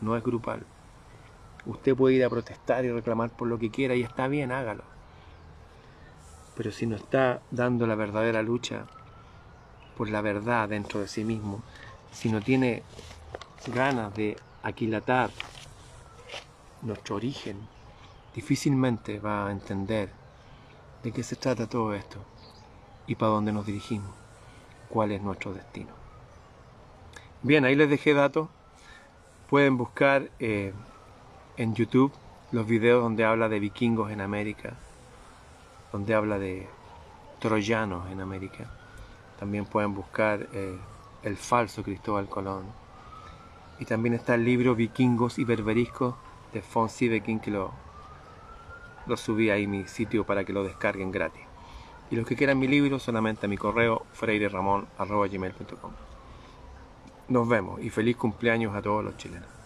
no 0.00 0.16
es 0.16 0.24
grupal. 0.24 0.66
Usted 1.66 1.94
puede 1.94 2.16
ir 2.16 2.24
a 2.24 2.30
protestar 2.30 2.84
y 2.84 2.90
reclamar 2.90 3.30
por 3.30 3.46
lo 3.46 3.58
que 3.58 3.70
quiera 3.70 3.94
y 3.94 4.02
está 4.02 4.26
bien, 4.26 4.50
hágalo. 4.50 4.82
Pero 6.56 6.72
si 6.72 6.86
no 6.86 6.96
está 6.96 7.40
dando 7.52 7.86
la 7.86 7.94
verdadera 7.94 8.42
lucha 8.42 8.86
por 9.96 10.10
la 10.10 10.20
verdad 10.20 10.68
dentro 10.68 11.00
de 11.00 11.06
sí 11.06 11.24
mismo, 11.24 11.62
si 12.10 12.28
no 12.28 12.40
tiene 12.40 12.82
ganas 13.72 14.14
de 14.14 14.36
aquilatar 14.62 15.30
nuestro 16.82 17.16
origen, 17.16 17.56
difícilmente 18.34 19.20
va 19.20 19.46
a 19.46 19.52
entender 19.52 20.10
de 21.04 21.12
qué 21.12 21.22
se 21.22 21.36
trata 21.36 21.68
todo 21.68 21.94
esto 21.94 22.18
y 23.06 23.14
para 23.14 23.32
dónde 23.32 23.52
nos 23.52 23.66
dirigimos, 23.66 24.10
cuál 24.88 25.12
es 25.12 25.22
nuestro 25.22 25.52
destino. 25.52 25.97
Bien, 27.42 27.64
ahí 27.64 27.76
les 27.76 27.88
dejé 27.88 28.14
datos. 28.14 28.48
Pueden 29.48 29.76
buscar 29.76 30.28
eh, 30.40 30.72
en 31.56 31.74
YouTube 31.74 32.12
los 32.50 32.66
videos 32.66 33.00
donde 33.00 33.24
habla 33.24 33.48
de 33.48 33.60
vikingos 33.60 34.10
en 34.10 34.20
América, 34.20 34.74
donde 35.92 36.14
habla 36.14 36.40
de 36.40 36.66
troyanos 37.38 38.10
en 38.10 38.20
América. 38.20 38.68
También 39.38 39.66
pueden 39.66 39.94
buscar 39.94 40.48
eh, 40.52 40.76
el 41.22 41.36
falso 41.36 41.84
Cristóbal 41.84 42.28
Colón. 42.28 42.64
Y 43.78 43.84
también 43.84 44.14
está 44.14 44.34
el 44.34 44.44
libro 44.44 44.74
Vikingos 44.74 45.38
y 45.38 45.44
Berberiscos 45.44 46.16
de 46.52 46.64
Von 46.74 46.88
Siebeking 46.88 47.38
que 47.38 47.52
lo, 47.52 47.72
subí 49.16 49.50
ahí 49.50 49.68
mi 49.68 49.86
sitio 49.86 50.26
para 50.26 50.44
que 50.44 50.52
lo 50.52 50.64
descarguen 50.64 51.12
gratis. 51.12 51.42
Y 52.10 52.16
los 52.16 52.26
que 52.26 52.34
quieran 52.34 52.58
mi 52.58 52.66
libro, 52.66 52.98
solamente 52.98 53.46
a 53.46 53.48
mi 53.48 53.56
correo 53.56 54.04
freireramon.gmail.com. 54.12 56.07
Nos 57.28 57.46
vemos 57.46 57.80
y 57.82 57.90
feliz 57.90 58.16
cumpleaños 58.16 58.74
a 58.74 58.80
todos 58.80 59.04
los 59.04 59.16
chilenos. 59.16 59.57